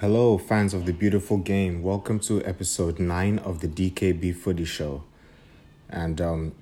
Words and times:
Hello, 0.00 0.38
fans 0.38 0.72
of 0.72 0.86
the 0.86 0.94
beautiful 0.94 1.36
game. 1.36 1.82
Welcome 1.82 2.20
to 2.20 2.42
episode 2.46 2.98
9 2.98 3.38
of 3.40 3.60
the 3.60 3.68
DKB 3.68 4.34
Footy 4.34 4.64
Show. 4.64 5.04
And 5.90 6.22
um, 6.22 6.52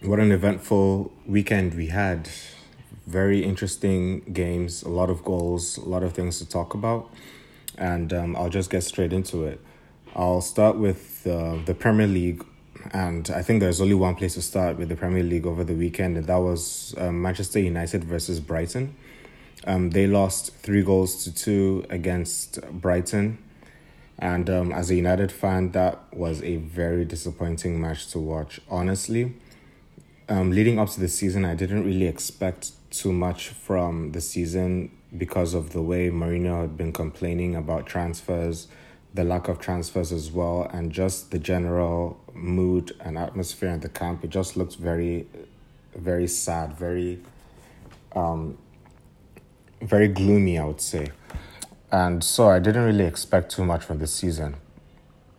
what 0.00 0.20
an 0.20 0.30
eventful 0.30 1.10
weekend 1.26 1.74
we 1.74 1.88
had. 1.88 2.30
Very 3.04 3.42
interesting 3.42 4.20
games, 4.32 4.84
a 4.84 4.90
lot 4.90 5.10
of 5.10 5.24
goals, 5.24 5.76
a 5.76 5.88
lot 5.88 6.04
of 6.04 6.12
things 6.12 6.38
to 6.38 6.48
talk 6.48 6.72
about. 6.72 7.10
And 7.76 8.12
um, 8.12 8.36
I'll 8.36 8.48
just 8.48 8.70
get 8.70 8.84
straight 8.84 9.12
into 9.12 9.42
it. 9.42 9.60
I'll 10.14 10.40
start 10.40 10.76
with 10.76 11.26
uh, 11.26 11.56
the 11.64 11.74
Premier 11.74 12.06
League. 12.06 12.46
And 12.92 13.28
I 13.30 13.42
think 13.42 13.58
there's 13.58 13.80
only 13.80 13.94
one 13.94 14.14
place 14.14 14.34
to 14.34 14.42
start 14.42 14.76
with 14.76 14.88
the 14.88 14.94
Premier 14.94 15.24
League 15.24 15.46
over 15.46 15.64
the 15.64 15.74
weekend, 15.74 16.16
and 16.16 16.28
that 16.28 16.36
was 16.36 16.94
um, 16.96 17.22
Manchester 17.22 17.58
United 17.58 18.04
versus 18.04 18.38
Brighton. 18.38 18.94
Um, 19.66 19.90
they 19.90 20.06
lost 20.06 20.54
three 20.56 20.82
goals 20.82 21.24
to 21.24 21.34
two 21.34 21.84
against 21.90 22.60
Brighton. 22.70 23.38
And 24.18 24.50
um, 24.50 24.72
as 24.72 24.90
a 24.90 24.94
United 24.94 25.30
fan, 25.30 25.72
that 25.72 25.98
was 26.12 26.42
a 26.42 26.56
very 26.56 27.04
disappointing 27.04 27.80
match 27.80 28.08
to 28.12 28.18
watch. 28.18 28.60
Honestly, 28.68 29.34
um, 30.28 30.50
leading 30.50 30.78
up 30.78 30.90
to 30.90 31.00
the 31.00 31.08
season, 31.08 31.44
I 31.44 31.54
didn't 31.54 31.84
really 31.84 32.06
expect 32.06 32.72
too 32.90 33.12
much 33.12 33.48
from 33.48 34.12
the 34.12 34.20
season 34.20 34.90
because 35.16 35.54
of 35.54 35.70
the 35.70 35.82
way 35.82 36.10
Mourinho 36.10 36.62
had 36.62 36.76
been 36.76 36.92
complaining 36.92 37.54
about 37.54 37.86
transfers, 37.86 38.68
the 39.14 39.24
lack 39.24 39.48
of 39.48 39.58
transfers 39.58 40.12
as 40.12 40.30
well, 40.30 40.68
and 40.72 40.92
just 40.92 41.30
the 41.30 41.38
general 41.38 42.20
mood 42.34 42.92
and 43.00 43.16
atmosphere 43.16 43.70
in 43.70 43.80
the 43.80 43.88
camp. 43.88 44.24
It 44.24 44.30
just 44.30 44.56
looked 44.56 44.76
very, 44.76 45.26
very 45.94 46.26
sad, 46.26 46.76
very 46.76 47.20
um, 48.14 48.58
very 49.80 50.08
gloomy, 50.08 50.58
I 50.58 50.64
would 50.64 50.80
say. 50.80 51.08
And 51.90 52.22
so 52.22 52.48
I 52.48 52.58
didn't 52.58 52.84
really 52.84 53.04
expect 53.04 53.50
too 53.50 53.64
much 53.64 53.84
from 53.84 53.98
this 53.98 54.12
season. 54.12 54.56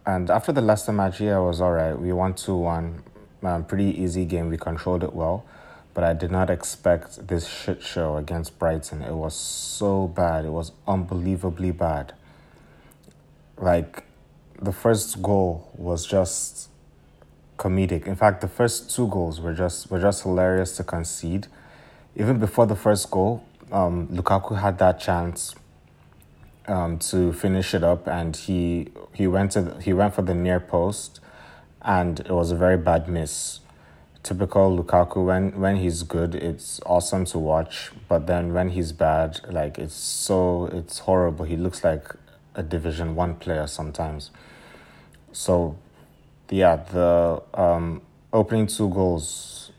And 0.06 0.30
after 0.30 0.52
the 0.52 0.62
Leicester 0.62 0.92
match, 0.92 1.22
yeah, 1.22 1.38
it 1.38 1.44
was 1.44 1.62
all 1.62 1.72
right. 1.72 1.94
We 1.94 2.12
won 2.12 2.34
2 2.34 2.56
1. 2.56 3.04
Um, 3.44 3.66
pretty 3.66 4.02
easy 4.02 4.26
game. 4.26 4.50
We 4.50 4.58
controlled 4.58 5.04
it 5.04 5.14
well. 5.14 5.46
But 5.94 6.04
I 6.04 6.14
did 6.14 6.32
not 6.32 6.50
expect 6.50 7.28
this 7.28 7.48
shit 7.48 7.84
show 7.84 8.18
against 8.18 8.58
Brighton. 8.58 9.02
It 9.02 9.14
was 9.14 9.36
so 9.36 10.08
bad. 10.08 10.46
It 10.46 10.52
was 10.52 10.72
unbelievably 10.88 11.72
bad. 11.72 12.14
Like, 13.58 14.04
the 14.62 14.72
first 14.72 15.22
goal 15.22 15.70
was 15.76 16.06
just 16.06 16.70
comedic. 17.58 18.08
In 18.08 18.16
fact, 18.16 18.42
the 18.42 18.48
first 18.48 18.94
two 18.94 19.08
goals 19.08 19.40
were 19.40 19.54
just 19.54 19.92
were 19.92 20.00
just 20.00 20.24
hilarious 20.24 20.76
to 20.78 20.84
concede. 20.84 21.48
Even 22.16 22.40
before 22.40 22.66
the 22.66 22.76
first 22.76 23.12
goal, 23.12 23.44
um, 23.72 24.08
Lukaku 24.08 24.60
had 24.60 24.78
that 24.80 25.00
chance 25.00 25.56
um, 26.68 27.00
to 27.00 27.34
finish 27.34 27.74
it 27.74 27.84
up, 27.84 28.08
and 28.08 28.36
he 28.36 28.90
he 29.14 29.28
went 29.28 29.52
to 29.54 29.62
the, 29.62 29.82
he 29.82 29.94
went 29.94 30.14
for 30.14 30.22
the 30.22 30.36
near 30.36 30.60
post, 30.60 31.20
and 31.82 32.20
it 32.20 32.30
was 32.30 32.52
a 32.52 32.56
very 32.56 32.78
bad 32.78 33.08
miss. 33.10 33.60
Typical 34.22 34.78
Lukaku. 34.78 35.26
When 35.26 35.60
when 35.60 35.78
he's 35.78 36.04
good, 36.04 36.36
it's 36.36 36.80
awesome 36.86 37.26
to 37.26 37.40
watch, 37.40 37.92
but 38.08 38.28
then 38.28 38.54
when 38.54 38.70
he's 38.70 38.92
bad, 38.92 39.40
like 39.50 39.78
it's 39.78 39.96
so 39.96 40.66
it's 40.72 41.00
horrible. 41.00 41.46
He 41.46 41.56
looks 41.56 41.84
like 41.84 42.14
a 42.56 42.64
Division 42.64 43.16
One 43.16 43.36
player 43.36 43.68
sometimes. 43.68 44.32
So, 45.32 45.78
yeah, 46.50 46.78
the 46.78 47.42
um, 47.54 48.02
opening 48.34 48.68
two 48.68 48.90
goals, 48.90 49.72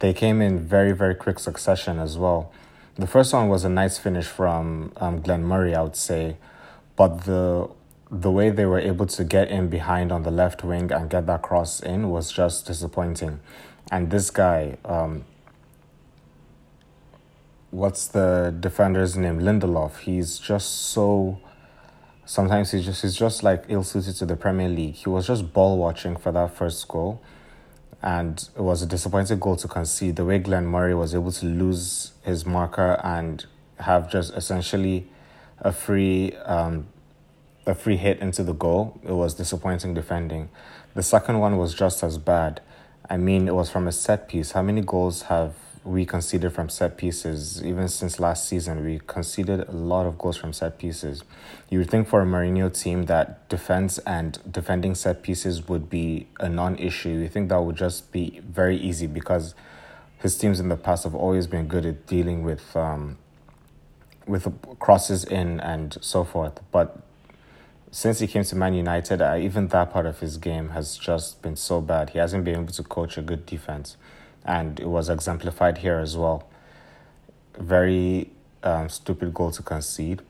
they 0.00 0.12
came 0.12 0.42
in 0.42 0.58
very 0.58 0.92
very 0.92 1.14
quick 1.14 1.38
succession 1.38 1.98
as 1.98 2.18
well 2.18 2.52
the 2.98 3.06
first 3.06 3.32
one 3.32 3.48
was 3.48 3.64
a 3.64 3.68
nice 3.68 3.98
finish 3.98 4.26
from 4.26 4.92
um, 4.96 5.20
Glenn 5.20 5.44
Murray, 5.44 5.74
I 5.74 5.82
would 5.82 5.96
say, 5.96 6.36
but 6.96 7.24
the 7.24 7.68
the 8.10 8.30
way 8.30 8.50
they 8.50 8.64
were 8.64 8.78
able 8.78 9.04
to 9.04 9.24
get 9.24 9.48
in 9.48 9.68
behind 9.68 10.12
on 10.12 10.22
the 10.22 10.30
left 10.30 10.62
wing 10.62 10.92
and 10.92 11.10
get 11.10 11.26
that 11.26 11.42
cross 11.42 11.80
in 11.80 12.08
was 12.08 12.30
just 12.30 12.64
disappointing. 12.64 13.40
And 13.90 14.12
this 14.12 14.30
guy, 14.30 14.78
um, 14.84 15.24
what's 17.70 18.06
the 18.06 18.54
defender's 18.58 19.16
name? 19.16 19.40
Lindelof. 19.40 19.98
He's 19.98 20.38
just 20.38 20.90
so. 20.92 21.40
Sometimes 22.24 22.70
he's 22.70 22.84
just 22.84 23.02
he's 23.02 23.16
just 23.16 23.42
like 23.42 23.64
ill 23.68 23.82
suited 23.84 24.14
to 24.16 24.26
the 24.26 24.36
Premier 24.36 24.68
League. 24.68 24.94
He 24.94 25.08
was 25.08 25.26
just 25.26 25.52
ball 25.52 25.76
watching 25.76 26.16
for 26.16 26.32
that 26.32 26.54
first 26.54 26.86
goal 26.88 27.20
and 28.06 28.48
it 28.54 28.60
was 28.60 28.82
a 28.82 28.86
disappointing 28.86 29.40
goal 29.40 29.56
to 29.56 29.66
concede. 29.66 30.14
The 30.14 30.24
way 30.24 30.38
Glenn 30.38 30.64
Murray 30.64 30.94
was 30.94 31.12
able 31.12 31.32
to 31.32 31.44
lose 31.44 32.12
his 32.22 32.46
marker 32.46 33.00
and 33.02 33.44
have 33.80 34.08
just 34.08 34.32
essentially 34.34 35.08
a 35.58 35.72
free 35.72 36.32
um, 36.44 36.86
a 37.66 37.74
free 37.74 37.96
hit 37.96 38.20
into 38.20 38.44
the 38.44 38.52
goal, 38.52 39.00
it 39.02 39.10
was 39.10 39.34
disappointing 39.34 39.92
defending. 39.92 40.50
The 40.94 41.02
second 41.02 41.40
one 41.40 41.56
was 41.56 41.74
just 41.74 42.04
as 42.04 42.16
bad. 42.16 42.60
I 43.10 43.16
mean, 43.16 43.48
it 43.48 43.56
was 43.56 43.70
from 43.70 43.88
a 43.88 43.92
set 43.92 44.28
piece. 44.28 44.52
How 44.52 44.62
many 44.62 44.82
goals 44.82 45.22
have 45.22 45.54
we 45.86 46.04
conceded 46.04 46.52
from 46.52 46.68
set 46.68 46.96
pieces. 46.96 47.64
Even 47.64 47.88
since 47.88 48.18
last 48.18 48.48
season, 48.48 48.84
we 48.84 49.00
conceded 49.06 49.60
a 49.60 49.72
lot 49.72 50.04
of 50.04 50.18
goals 50.18 50.36
from 50.36 50.52
set 50.52 50.78
pieces. 50.78 51.22
You 51.70 51.78
would 51.78 51.90
think 51.90 52.08
for 52.08 52.20
a 52.20 52.26
Mourinho 52.26 52.76
team 52.76 53.06
that 53.06 53.48
defense 53.48 53.98
and 53.98 54.38
defending 54.50 54.96
set 54.96 55.22
pieces 55.22 55.68
would 55.68 55.88
be 55.88 56.26
a 56.40 56.48
non 56.48 56.76
issue. 56.76 57.10
You 57.10 57.28
think 57.28 57.48
that 57.50 57.62
would 57.62 57.76
just 57.76 58.10
be 58.10 58.40
very 58.44 58.76
easy 58.76 59.06
because 59.06 59.54
his 60.18 60.36
teams 60.36 60.58
in 60.58 60.68
the 60.68 60.76
past 60.76 61.04
have 61.04 61.14
always 61.14 61.46
been 61.46 61.68
good 61.68 61.86
at 61.86 62.06
dealing 62.06 62.42
with 62.42 62.74
um, 62.76 63.18
with 64.26 64.52
crosses 64.80 65.22
in 65.24 65.60
and 65.60 65.96
so 66.00 66.24
forth. 66.24 66.60
But 66.72 67.00
since 67.92 68.18
he 68.18 68.26
came 68.26 68.42
to 68.42 68.56
Man 68.56 68.74
United, 68.74 69.22
uh, 69.22 69.36
even 69.40 69.68
that 69.68 69.92
part 69.92 70.06
of 70.06 70.18
his 70.18 70.36
game 70.36 70.70
has 70.70 70.98
just 70.98 71.42
been 71.42 71.54
so 71.54 71.80
bad. 71.80 72.10
He 72.10 72.18
hasn't 72.18 72.44
been 72.44 72.56
able 72.56 72.72
to 72.72 72.82
coach 72.82 73.16
a 73.16 73.22
good 73.22 73.46
defense 73.46 73.96
and 74.46 74.80
it 74.80 74.88
was 74.88 75.10
exemplified 75.10 75.78
here 75.78 75.98
as 75.98 76.16
well. 76.16 76.48
Very 77.58 78.30
um, 78.62 78.88
stupid 78.88 79.34
goal 79.34 79.50
to 79.50 79.62
concede. 79.62 80.22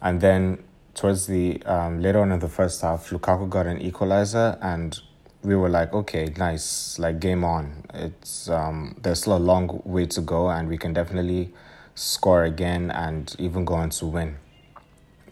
And 0.00 0.20
then 0.20 0.64
towards 0.94 1.26
the 1.26 1.62
um, 1.64 2.00
later 2.00 2.20
on 2.20 2.32
in 2.32 2.38
the 2.40 2.48
first 2.48 2.80
half, 2.80 3.10
Lukaku 3.10 3.48
got 3.48 3.66
an 3.66 3.80
equalizer, 3.80 4.58
and 4.60 4.98
we 5.42 5.54
were 5.54 5.68
like, 5.68 5.92
okay, 5.92 6.32
nice, 6.36 6.98
like 6.98 7.20
game 7.20 7.44
on. 7.44 7.84
It's 7.94 8.48
um, 8.48 8.96
there's 9.02 9.20
still 9.20 9.36
a 9.36 9.38
long 9.38 9.82
way 9.84 10.06
to 10.06 10.20
go, 10.20 10.48
and 10.50 10.68
we 10.68 10.78
can 10.78 10.92
definitely 10.92 11.52
score 11.94 12.44
again 12.44 12.90
and 12.90 13.34
even 13.38 13.64
go 13.64 13.74
on 13.74 13.90
to 13.90 14.06
win. 14.06 14.36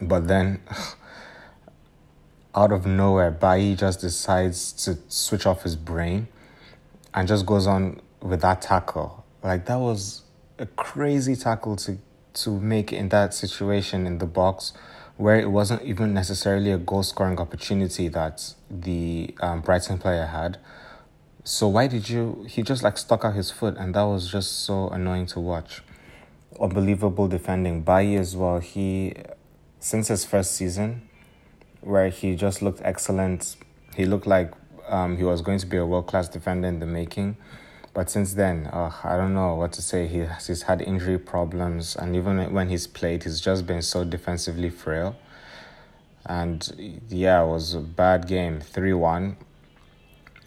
But 0.01 0.27
then, 0.27 0.61
out 2.55 2.71
of 2.71 2.85
nowhere, 2.85 3.31
Bailly 3.31 3.75
just 3.75 4.01
decides 4.01 4.73
to 4.85 4.97
switch 5.07 5.45
off 5.45 5.63
his 5.63 5.75
brain 5.75 6.27
and 7.13 7.27
just 7.27 7.45
goes 7.45 7.65
on 7.67 8.01
with 8.21 8.41
that 8.41 8.61
tackle. 8.61 9.25
Like 9.43 9.65
that 9.65 9.79
was 9.79 10.23
a 10.57 10.65
crazy 10.65 11.35
tackle 11.35 11.75
to 11.77 11.97
to 12.33 12.59
make 12.59 12.93
in 12.93 13.09
that 13.09 13.33
situation 13.33 14.05
in 14.05 14.19
the 14.19 14.25
box 14.25 14.73
where 15.17 15.39
it 15.39 15.49
wasn't 15.49 15.81
even 15.81 16.13
necessarily 16.13 16.71
a 16.71 16.77
goal 16.77 17.01
scoring 17.01 17.39
opportunity 17.39 18.07
that 18.07 18.53
the 18.69 19.33
um, 19.41 19.61
Brighton 19.61 19.97
player 19.97 20.25
had. 20.25 20.59
So 21.43 21.67
why 21.67 21.87
did 21.87 22.09
you? 22.09 22.45
He 22.47 22.61
just 22.61 22.83
like 22.83 22.97
stuck 22.97 23.25
out 23.25 23.33
his 23.33 23.49
foot, 23.49 23.77
and 23.77 23.95
that 23.95 24.03
was 24.03 24.29
just 24.29 24.65
so 24.65 24.89
annoying 24.89 25.25
to 25.27 25.39
watch. 25.39 25.81
Unbelievable 26.59 27.27
defending. 27.27 27.81
Bailly 27.81 28.15
as 28.15 28.35
well. 28.35 28.59
He 28.59 29.15
since 29.79 30.09
his 30.09 30.25
first 30.25 30.51
season, 30.55 31.09
where 31.81 32.09
he 32.09 32.35
just 32.35 32.61
looked 32.61 32.81
excellent. 32.83 33.55
He 33.95 34.05
looked 34.05 34.27
like 34.27 34.51
um, 34.89 35.17
he 35.17 35.23
was 35.23 35.41
going 35.41 35.59
to 35.59 35.65
be 35.65 35.77
a 35.77 35.85
world 35.85 36.07
class 36.07 36.27
defender 36.27 36.67
in 36.67 36.79
the 36.79 36.85
making. 36.85 37.37
But 37.97 38.11
since 38.11 38.35
then, 38.35 38.69
uh, 38.71 38.91
I 39.03 39.17
don't 39.17 39.33
know 39.33 39.55
what 39.55 39.71
to 39.71 39.81
say. 39.81 40.05
He 40.05 40.19
has, 40.19 40.45
he's 40.45 40.61
had 40.61 40.83
injury 40.83 41.17
problems, 41.17 41.95
and 41.95 42.15
even 42.15 42.53
when 42.53 42.69
he's 42.69 42.85
played, 42.85 43.23
he's 43.23 43.41
just 43.41 43.65
been 43.65 43.81
so 43.81 44.03
defensively 44.03 44.69
frail. 44.69 45.15
And 46.23 47.01
yeah, 47.09 47.41
it 47.41 47.47
was 47.47 47.73
a 47.73 47.79
bad 47.79 48.27
game, 48.27 48.61
3 48.61 48.93
1. 48.93 49.35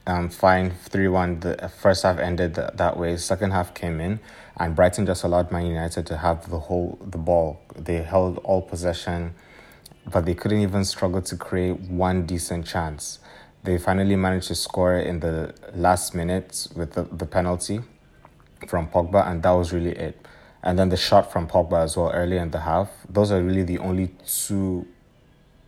Um, 0.06 0.28
fine, 0.28 0.70
3 0.70 1.08
1. 1.08 1.40
The 1.40 1.72
first 1.76 2.04
half 2.04 2.20
ended 2.20 2.54
that 2.54 2.96
way. 2.96 3.16
Second 3.16 3.50
half 3.50 3.74
came 3.74 4.00
in, 4.00 4.20
and 4.56 4.76
Brighton 4.76 5.04
just 5.04 5.24
allowed 5.24 5.50
Man 5.50 5.66
United 5.66 6.06
to 6.06 6.18
have 6.18 6.48
the 6.50 6.60
whole 6.60 7.00
the 7.04 7.18
ball. 7.18 7.60
They 7.74 7.96
held 8.02 8.38
all 8.44 8.62
possession, 8.62 9.34
but 10.08 10.24
they 10.24 10.34
couldn't 10.34 10.60
even 10.60 10.84
struggle 10.84 11.22
to 11.22 11.36
create 11.36 11.80
one 11.80 12.26
decent 12.26 12.64
chance. 12.64 13.18
They 13.62 13.78
finally 13.78 14.16
managed 14.16 14.48
to 14.48 14.54
score 14.54 14.96
in 14.96 15.20
the 15.20 15.54
last 15.74 16.14
minute 16.14 16.68
with 16.74 16.92
the, 16.92 17.02
the 17.02 17.26
penalty 17.26 17.80
from 18.66 18.88
Pogba, 18.88 19.28
and 19.28 19.42
that 19.42 19.50
was 19.50 19.72
really 19.72 19.92
it. 19.92 20.26
And 20.62 20.78
then 20.78 20.88
the 20.88 20.96
shot 20.96 21.32
from 21.32 21.46
Pogba 21.46 21.84
as 21.84 21.96
well 21.96 22.10
early 22.10 22.36
in 22.36 22.50
the 22.50 22.60
half. 22.60 22.90
Those 23.08 23.30
are 23.32 23.42
really 23.42 23.62
the 23.62 23.78
only 23.78 24.08
two 24.26 24.86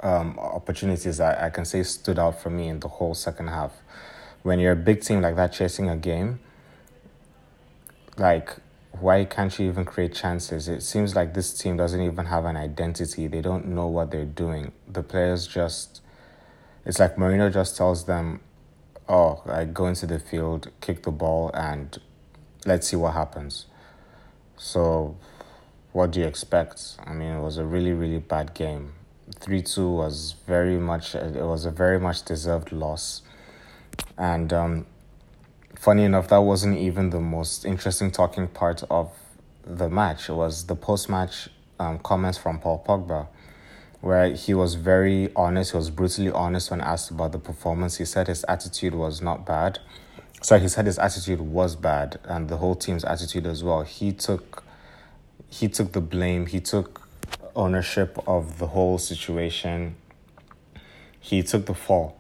um, 0.01 0.39
opportunities 0.39 1.19
that 1.19 1.43
I 1.43 1.51
can 1.51 1.65
say 1.65 1.83
stood 1.83 2.19
out 2.19 2.41
for 2.41 2.51
me 2.51 2.69
in 2.69 2.81
the 2.81 2.89
whole 2.89 3.15
second 3.15 3.49
half. 3.49 3.73
When 4.43 4.59
you're 4.59 4.73
a 4.73 4.77
big 4.77 5.03
team 5.03 5.21
like 5.21 5.37
that 5.37 5.53
chasing 5.53 5.89
a 5.89 5.97
game, 5.97 6.41
like 8.17 8.57
why 9.01 9.25
can't 9.25 9.59
you 9.59 9.69
even 9.69 9.85
create 9.85 10.15
chances? 10.15 10.69
It 10.69 10.83
seems 10.83 11.17
like 11.17 11.35
this 11.35 11.53
team 11.55 11.77
doesn't 11.77 12.01
even 12.01 12.27
have 12.27 12.45
an 12.45 12.57
identity. 12.57 13.27
They 13.27 13.41
don't 13.41 13.69
know 13.69 13.87
what 13.87 14.11
they're 14.11 14.25
doing. 14.25 14.73
The 14.87 15.03
players 15.03 15.47
just, 15.47 16.02
it's 16.85 16.99
like 16.99 17.17
Mourinho 17.17 17.53
just 17.53 17.77
tells 17.77 18.07
them, 18.07 18.41
oh, 19.09 19.43
like 19.47 19.73
go 19.73 19.87
into 19.87 20.07
the 20.07 20.19
field, 20.19 20.71
kick 20.81 21.03
the 21.03 21.11
ball, 21.11 21.51
and 21.55 21.99
let's 22.67 22.89
see 22.89 22.97
what 22.97 23.15
happens. 23.15 23.67
So, 24.57 25.17
what 25.93 26.13
do 26.13 26.21
you 26.21 26.27
expect? 26.27 26.97
I 27.05 27.13
mean, 27.13 27.33
it 27.33 27.41
was 27.41 27.59
a 27.59 27.65
really, 27.65 27.93
really 27.93 28.19
bad 28.19 28.55
game. 28.55 28.95
3 29.41 29.63
2 29.63 29.91
was 29.91 30.35
very 30.47 30.79
much, 30.79 31.15
it 31.15 31.45
was 31.45 31.65
a 31.65 31.71
very 31.71 31.99
much 31.99 32.25
deserved 32.25 32.73
loss. 32.73 33.23
And 34.19 34.53
um, 34.53 34.87
funny 35.77 36.05
enough, 36.05 36.29
that 36.29 36.39
wasn't 36.39 36.79
even 36.79 37.11
the 37.11 37.21
most 37.21 37.65
interesting 37.65 38.11
talking 38.11 38.49
part 38.49 38.83
of 38.91 39.11
the 39.65 39.89
match. 39.89 40.29
It 40.29 40.35
was 40.35 40.67
the 40.67 40.77
post 40.77 41.09
match 41.09 41.49
um, 41.79 41.99
comments 41.99 42.39
from 42.39 42.59
Paul 42.59 42.85
Pogba, 42.87 43.29
where 44.03 44.35
he 44.35 44.53
was 44.53 44.75
very 44.75 45.33
honest. 45.35 45.71
He 45.71 45.79
was 45.79 45.89
brutally 45.89 46.31
honest 46.31 46.71
when 46.71 46.83
asked 46.83 47.11
about 47.11 47.33
the 47.33 47.39
performance. 47.39 47.97
He 47.97 48.05
said 48.05 48.29
his 48.29 48.45
attitude 48.45 48.95
was 48.95 49.23
not 49.23 49.47
bad. 49.47 49.79
So 50.43 50.59
he 50.59 50.69
said 50.69 50.85
his 50.85 50.99
attitude 50.99 51.41
was 51.41 51.75
bad, 51.75 52.21
and 52.25 52.51
the 52.51 52.59
whole 52.59 52.75
team's 52.75 53.05
attitude 53.05 53.47
as 53.47 53.65
well. 53.65 53.83
He 53.83 54.13
took 54.13 54.63
he 55.49 55.69
took 55.69 55.93
the 55.93 56.01
blame. 56.03 56.47
He 56.47 56.61
took 56.61 57.09
ownership 57.57 58.19
of 58.27 58.59
the 58.59 58.67
whole 58.69 58.99
situation. 58.99 59.95
He 61.19 61.43
took 61.43 61.65
the 61.65 61.75
fall 61.75 62.19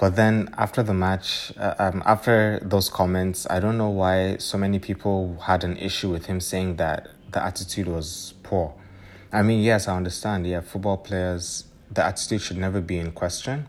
but 0.00 0.16
then 0.16 0.48
after 0.56 0.82
the 0.82 0.94
match, 0.94 1.52
uh, 1.58 1.74
um, 1.78 2.02
after 2.06 2.58
those 2.62 2.88
comments, 2.88 3.46
I 3.50 3.60
don't 3.60 3.76
know 3.76 3.90
why 3.90 4.38
so 4.38 4.56
many 4.56 4.78
people 4.78 5.36
had 5.42 5.62
an 5.62 5.76
issue 5.76 6.08
with 6.08 6.24
him 6.24 6.40
saying 6.40 6.76
that 6.76 7.08
the 7.32 7.44
attitude 7.44 7.86
was 7.86 8.32
poor. 8.42 8.72
I 9.32 9.42
mean, 9.42 9.62
yes, 9.62 9.86
I 9.86 9.96
understand. 9.96 10.46
Yeah, 10.46 10.60
football 10.60 10.96
players, 10.96 11.64
the 11.90 12.04
attitude 12.04 12.42
should 12.42 12.56
never 12.56 12.80
be 12.80 12.98
in 12.98 13.12
question. 13.12 13.68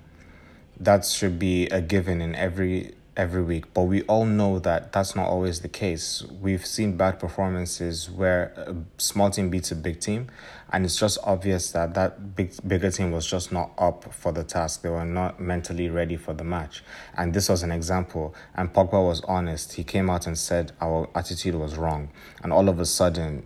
That 0.80 1.06
should 1.06 1.38
be 1.38 1.68
a 1.68 1.82
given 1.82 2.20
in 2.20 2.34
every 2.34 2.96
every 3.18 3.44
week. 3.44 3.72
But 3.74 3.84
we 3.84 4.02
all 4.04 4.26
know 4.26 4.58
that 4.60 4.92
that's 4.94 5.16
not 5.16 5.28
always 5.28 5.62
the 5.62 5.68
case. 5.68 6.24
We've 6.42 6.66
seen 6.66 6.98
bad 6.98 7.20
performances 7.20 8.10
where 8.10 8.54
a 8.58 8.76
small 8.98 9.30
team 9.30 9.50
beats 9.50 9.72
a 9.72 9.76
big 9.76 10.00
team, 10.00 10.28
and 10.72 10.86
it's 10.86 10.98
just 10.98 11.20
obvious 11.24 11.72
that 11.72 11.94
that 11.94 12.36
big 12.36 12.54
bigger 12.68 12.90
team 12.90 13.12
was 13.12 13.28
just 13.28 13.52
not 13.52 13.72
up 13.78 14.12
for 14.14 14.32
the 14.32 14.44
task. 14.44 14.82
They 14.82 14.90
were 14.90 15.06
not 15.06 15.40
mentally 15.40 15.90
ready 15.90 16.18
for 16.18 16.34
the 16.34 16.44
match, 16.44 16.84
and 17.16 17.34
this 17.34 17.50
was 17.50 17.62
an 17.62 17.72
example. 17.72 18.34
And 18.56 18.74
Pogba 18.74 19.06
was 19.06 19.22
honest. 19.26 19.74
He 19.74 19.84
came 19.84 20.10
out 20.10 20.26
and 20.26 20.38
said 20.38 20.72
our 20.82 21.08
attitude 21.14 21.54
was 21.54 21.76
wrong, 21.76 22.10
and 22.42 22.52
all 22.52 22.70
of 22.70 22.80
a 22.80 22.86
sudden, 22.86 23.46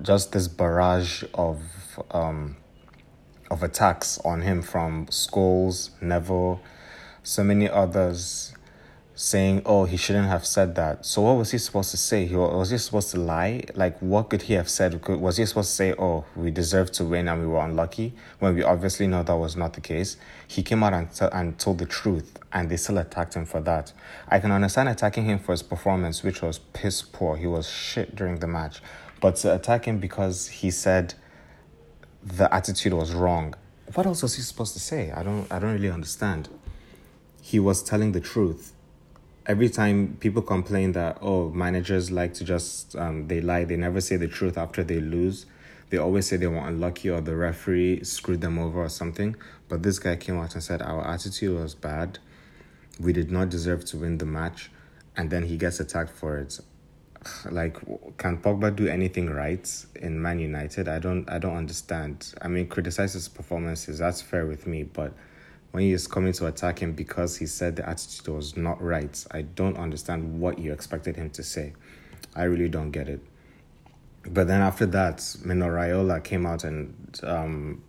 just 0.00 0.32
this 0.32 0.48
barrage 0.48 1.24
of 1.34 1.60
um, 2.10 2.56
of 3.50 3.62
attacks 3.62 4.18
on 4.24 4.40
him 4.40 4.62
from 4.62 5.06
Scholes, 5.08 5.90
Neville, 6.00 6.60
so 7.22 7.44
many 7.44 7.68
others 7.68 8.54
saying, 9.14 9.60
"Oh, 9.66 9.84
he 9.84 9.98
shouldn't 9.98 10.28
have 10.28 10.46
said 10.46 10.74
that." 10.76 11.04
So 11.04 11.20
what 11.20 11.36
was 11.36 11.50
he 11.50 11.58
supposed 11.58 11.90
to 11.90 11.98
say? 11.98 12.24
He 12.24 12.34
was 12.34 12.70
he 12.70 12.78
supposed 12.78 13.10
to 13.10 13.18
lie? 13.20 13.64
Like, 13.74 13.98
what 13.98 14.30
could 14.30 14.42
he 14.42 14.54
have 14.54 14.70
said? 14.70 15.06
Was 15.06 15.36
he 15.36 15.44
supposed 15.44 15.68
to 15.68 15.76
say, 15.76 15.94
"Oh, 15.98 16.24
we 16.34 16.50
deserved 16.50 16.94
to 16.94 17.04
win 17.04 17.28
and 17.28 17.40
we 17.40 17.46
were 17.46 17.60
unlucky," 17.60 18.14
when 18.38 18.54
we 18.54 18.62
obviously 18.62 19.06
know 19.06 19.22
that 19.22 19.36
was 19.36 19.54
not 19.56 19.74
the 19.74 19.82
case? 19.82 20.16
He 20.48 20.62
came 20.62 20.82
out 20.82 20.94
and 20.94 21.12
t- 21.12 21.28
and 21.30 21.58
told 21.58 21.78
the 21.78 21.86
truth, 21.86 22.38
and 22.52 22.70
they 22.70 22.78
still 22.78 22.98
attacked 22.98 23.34
him 23.34 23.44
for 23.44 23.60
that. 23.60 23.92
I 24.28 24.40
can 24.40 24.50
understand 24.50 24.88
attacking 24.88 25.26
him 25.26 25.38
for 25.38 25.52
his 25.52 25.62
performance, 25.62 26.22
which 26.22 26.40
was 26.40 26.58
piss 26.58 27.02
poor. 27.02 27.36
He 27.36 27.46
was 27.46 27.68
shit 27.68 28.16
during 28.16 28.38
the 28.38 28.46
match, 28.48 28.80
but 29.22 29.36
to 29.36 29.54
attack 29.54 29.86
him 29.86 29.98
because 29.98 30.48
he 30.48 30.70
said 30.70 31.14
the 32.22 32.52
attitude 32.52 32.92
was 32.92 33.14
wrong. 33.14 33.54
What 33.94 34.04
else 34.04 34.22
was 34.22 34.34
he 34.34 34.42
supposed 34.42 34.74
to 34.74 34.80
say? 34.80 35.10
I 35.12 35.22
don't 35.22 35.50
I 35.50 35.58
don't 35.58 35.72
really 35.72 35.90
understand. 35.90 36.50
He 37.40 37.58
was 37.58 37.82
telling 37.82 38.12
the 38.12 38.20
truth 38.20 38.72
every 39.46 39.68
time 39.68 40.16
people 40.20 40.42
complain 40.42 40.92
that 40.92 41.18
oh 41.20 41.50
managers 41.50 42.10
like 42.10 42.32
to 42.34 42.44
just 42.44 42.94
um, 42.96 43.26
they 43.26 43.40
lie 43.40 43.64
they 43.64 43.76
never 43.76 44.00
say 44.00 44.16
the 44.16 44.28
truth 44.28 44.56
after 44.56 44.84
they 44.84 45.00
lose 45.00 45.46
they 45.90 45.98
always 45.98 46.26
say 46.26 46.36
they 46.36 46.46
were 46.46 46.64
unlucky 46.66 47.10
or 47.10 47.20
the 47.20 47.34
referee 47.34 48.02
screwed 48.04 48.40
them 48.40 48.56
over 48.56 48.84
or 48.84 48.88
something 48.88 49.34
but 49.68 49.82
this 49.82 49.98
guy 49.98 50.14
came 50.14 50.38
out 50.38 50.54
and 50.54 50.62
said 50.62 50.80
our 50.80 51.04
attitude 51.04 51.58
was 51.58 51.74
bad 51.74 52.20
we 53.00 53.12
did 53.12 53.32
not 53.32 53.48
deserve 53.48 53.84
to 53.84 53.96
win 53.96 54.18
the 54.18 54.24
match 54.24 54.70
and 55.16 55.30
then 55.30 55.42
he 55.42 55.56
gets 55.56 55.80
attacked 55.80 56.10
for 56.10 56.38
it 56.38 56.60
like 57.50 57.76
can 58.18 58.36
Pogba 58.38 58.74
do 58.74 58.88
anything 58.88 59.30
right 59.30 59.68
in 59.96 60.20
Man 60.20 60.38
United 60.38 60.88
I 60.88 60.98
don't 60.98 61.28
I 61.30 61.38
don't 61.38 61.56
understand 61.56 62.34
I 62.42 62.48
mean 62.48 62.66
criticize 62.66 63.12
his 63.12 63.28
performances 63.28 63.98
that's 63.98 64.20
fair 64.20 64.46
with 64.46 64.66
me 64.66 64.82
but 64.82 65.12
when 65.72 65.84
he 65.84 65.92
is 65.92 66.06
coming 66.06 66.32
to 66.34 66.46
attack 66.46 66.80
him 66.80 66.92
because 66.92 67.36
he 67.36 67.46
said 67.46 67.76
the 67.76 67.88
attitude 67.88 68.28
was 68.28 68.56
not 68.56 68.80
right, 68.80 69.24
I 69.30 69.42
don't 69.42 69.76
understand 69.78 70.38
what 70.38 70.58
you 70.58 70.72
expected 70.72 71.16
him 71.16 71.30
to 71.30 71.42
say. 71.42 71.72
I 72.36 72.44
really 72.44 72.68
don't 72.68 72.90
get 72.90 73.08
it. 73.08 73.20
But 74.28 74.46
then 74.46 74.60
after 74.60 74.86
that, 74.86 75.36
Mino 75.44 76.20
came 76.20 76.46
out 76.46 76.64
and 76.64 77.20
um, 77.24 77.82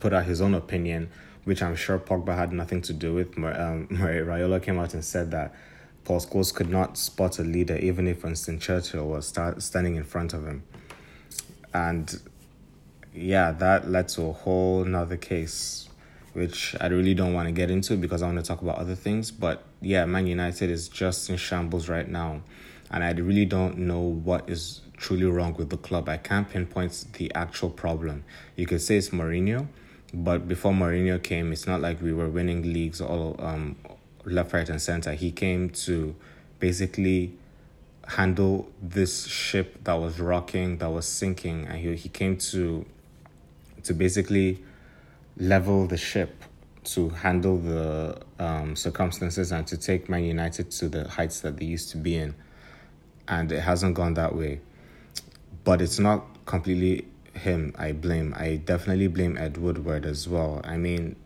put 0.00 0.12
out 0.12 0.24
his 0.24 0.40
own 0.40 0.54
opinion, 0.54 1.10
which 1.44 1.62
I'm 1.62 1.76
sure 1.76 1.98
Pogba 1.98 2.34
had 2.34 2.52
nothing 2.52 2.80
to 2.82 2.94
do 2.94 3.14
with. 3.14 3.36
Um, 3.36 3.86
Raiola 3.92 4.62
came 4.62 4.78
out 4.78 4.94
and 4.94 5.04
said 5.04 5.30
that 5.32 5.54
Paul 6.10 6.18
Scholes 6.18 6.52
could 6.52 6.68
not 6.68 6.98
spot 6.98 7.38
a 7.38 7.44
leader, 7.44 7.76
even 7.76 8.08
if 8.08 8.24
Winston 8.24 8.58
Churchill 8.58 9.06
was 9.06 9.28
start, 9.28 9.62
standing 9.62 9.94
in 9.94 10.02
front 10.02 10.34
of 10.34 10.44
him. 10.44 10.64
And 11.72 12.20
yeah, 13.14 13.52
that 13.52 13.88
led 13.88 14.08
to 14.08 14.22
a 14.22 14.32
whole 14.32 14.84
nother 14.84 15.16
case 15.16 15.88
which 16.32 16.74
I 16.80 16.88
really 16.88 17.14
don't 17.14 17.32
want 17.32 17.46
to 17.46 17.52
get 17.52 17.70
into 17.70 17.96
because 17.96 18.22
I 18.22 18.26
want 18.26 18.38
to 18.38 18.44
talk 18.44 18.60
about 18.60 18.78
other 18.78 18.96
things. 18.96 19.30
But 19.30 19.62
yeah, 19.80 20.04
Man 20.04 20.26
United 20.26 20.68
is 20.68 20.88
just 20.88 21.30
in 21.30 21.36
shambles 21.36 21.88
right 21.88 22.08
now. 22.08 22.42
And 22.90 23.04
I 23.04 23.12
really 23.12 23.44
don't 23.44 23.78
know 23.78 24.00
what 24.00 24.50
is 24.50 24.80
truly 24.96 25.26
wrong 25.26 25.54
with 25.54 25.70
the 25.70 25.76
club. 25.76 26.08
I 26.08 26.16
can't 26.16 26.50
pinpoint 26.50 27.04
the 27.12 27.32
actual 27.36 27.70
problem. 27.70 28.24
You 28.56 28.66
could 28.66 28.80
say 28.80 28.96
it's 28.96 29.10
Mourinho, 29.10 29.68
but 30.12 30.48
before 30.48 30.72
Mourinho 30.72 31.22
came, 31.22 31.52
it's 31.52 31.68
not 31.68 31.80
like 31.80 32.02
we 32.02 32.12
were 32.12 32.28
winning 32.28 32.62
leagues 32.72 33.00
all 33.00 33.36
um, 33.38 33.76
left, 34.24 34.52
right, 34.52 34.68
and 34.68 34.80
center. 34.80 35.12
He 35.12 35.30
came 35.30 35.70
to 35.70 36.14
basically 36.58 37.32
handle 38.06 38.68
this 38.82 39.26
ship 39.26 39.84
that 39.84 39.94
was 39.94 40.18
rocking, 40.20 40.78
that 40.78 40.90
was 40.90 41.06
sinking, 41.06 41.66
and 41.66 41.78
he, 41.78 41.94
he 41.96 42.08
came 42.08 42.36
to 42.36 42.84
to 43.82 43.94
basically 43.94 44.62
level 45.38 45.86
the 45.86 45.96
ship 45.96 46.44
to 46.84 47.08
handle 47.10 47.58
the 47.58 48.20
um, 48.38 48.76
circumstances 48.76 49.52
and 49.52 49.66
to 49.66 49.76
take 49.76 50.08
Man 50.08 50.24
United 50.24 50.70
to 50.72 50.88
the 50.88 51.08
heights 51.08 51.40
that 51.40 51.56
they 51.56 51.64
used 51.64 51.90
to 51.90 51.96
be 51.96 52.16
in. 52.16 52.34
And 53.28 53.52
it 53.52 53.60
hasn't 53.60 53.94
gone 53.94 54.14
that 54.14 54.34
way. 54.34 54.60
But 55.64 55.80
it's 55.80 55.98
not 55.98 56.24
completely 56.46 57.06
him 57.34 57.74
I 57.78 57.92
blame. 57.92 58.34
I 58.36 58.56
definitely 58.56 59.08
blame 59.08 59.36
Ed 59.38 59.56
Woodward 59.56 60.04
as 60.04 60.28
well. 60.28 60.60
I 60.64 60.76
mean, 60.76 61.16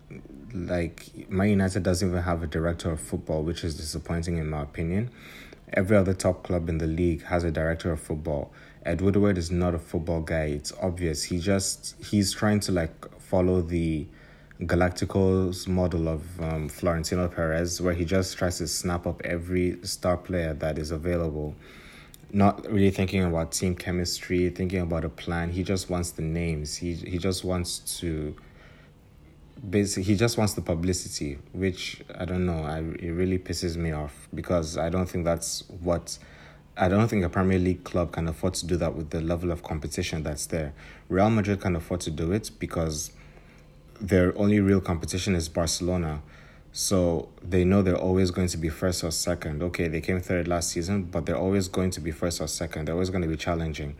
like, 0.55 1.29
Man 1.29 1.51
United 1.51 1.83
doesn't 1.83 2.09
even 2.09 2.23
have 2.23 2.43
a 2.43 2.47
director 2.47 2.91
of 2.91 3.01
football, 3.01 3.43
which 3.43 3.65
is 3.65 3.77
disappointing 3.77 4.39
in 4.39 4.49
my 4.49 4.63
opinion. 4.63 5.11
Every 5.73 5.97
other 5.97 6.15
top 6.15 6.45
club 6.45 6.69
in 6.69 6.79
the 6.79 6.87
league 6.87 7.25
has 7.25 7.43
a 7.43 7.51
director 7.51 7.91
of 7.91 8.01
football. 8.01 8.53
Ed 8.87 9.01
Woodward 9.01 9.39
is 9.39 9.51
not 9.51 9.75
a 9.75 9.79
football 9.79 10.21
guy. 10.21 10.45
It's 10.45 10.73
obvious. 10.81 11.25
He 11.25 11.39
just 11.39 11.97
he's 12.05 12.33
trying 12.33 12.61
to 12.61 12.73
like 12.73 13.19
follow 13.19 13.63
the 13.63 14.07
Galacticos 14.61 15.67
model 15.67 16.07
of 16.09 16.41
um, 16.41 16.69
Florentino 16.69 17.27
Perez, 17.29 17.81
where 17.81 17.95
he 17.95 18.05
just 18.05 18.37
tries 18.39 18.59
to 18.59 18.69
snap 18.69 19.07
up 19.07 19.21
every 19.25 19.79
star 19.83 20.17
player 20.17 20.55
that 20.55 20.79
is 20.79 20.91
available, 20.93 21.57
not 22.31 22.65
really 22.71 22.91
thinking 22.91 23.25
about 23.25 23.51
team 23.53 23.75
chemistry, 23.75 24.51
thinking 24.51 24.81
about 24.81 25.05
a 25.05 25.09
plan. 25.09 25.51
He 25.51 25.65
just 25.65 25.91
wants 25.91 26.13
the 26.13 26.23
names. 26.23 26.77
He 26.77 26.95
he 26.95 27.19
just 27.19 27.43
wants 27.43 27.79
to. 28.01 28.37
Basically, 29.69 30.03
he 30.03 30.17
just 30.17 30.37
wants 30.37 30.55
the 30.55 30.61
publicity, 30.61 31.39
which 31.53 32.03
I 32.19 32.25
don't 32.25 32.45
know. 32.45 32.65
I 32.65 32.79
it 32.79 33.11
really 33.11 33.39
pisses 33.39 33.77
me 33.77 33.93
off 33.93 34.29
because 34.35 34.77
I 34.77 34.89
don't 34.89 35.07
think 35.07 35.25
that's 35.25 35.65
what. 35.81 36.19
I 36.77 36.89
don't 36.89 37.07
think 37.07 37.25
a 37.25 37.29
Premier 37.29 37.61
League 37.61 37.85
club 37.85 38.11
can 38.11 38.27
afford 38.27 38.55
to 38.55 38.67
do 38.67 38.77
that 38.79 38.97
with 38.97 39.11
the 39.11 39.21
level 39.21 39.53
of 39.53 39.63
competition 39.63 40.25
that's 40.25 40.47
there. 40.47 40.75
Real 41.09 41.31
Madrid 41.31 41.61
can 41.61 41.77
afford 41.77 42.01
to 42.01 42.11
do 42.11 42.33
it 42.33 42.51
because 42.59 43.13
their 44.01 44.37
only 44.37 44.59
real 44.59 44.81
competition 44.81 45.37
is 45.37 45.49
Barcelona. 45.49 46.21
So 46.73 47.29
they 47.41 47.65
know 47.65 47.83
they're 47.83 47.97
always 47.97 48.33
going 48.33 48.49
to 48.49 48.59
be 48.59 48.69
first 48.69 49.05
or 49.05 49.13
second. 49.13 49.63
Okay, 49.63 49.87
they 49.87 50.01
came 50.01 50.21
third 50.21 50.49
last 50.49 50.71
season, 50.71 51.05
but 51.05 51.25
they're 51.25 51.39
always 51.39 51.69
going 51.69 51.91
to 51.93 52.01
be 52.01 52.11
first 52.11 52.41
or 52.41 52.49
second. 52.49 52.87
They're 52.87 52.95
always 52.95 53.11
going 53.11 53.23
to 53.23 53.29
be 53.29 53.37
challenging. 53.37 53.95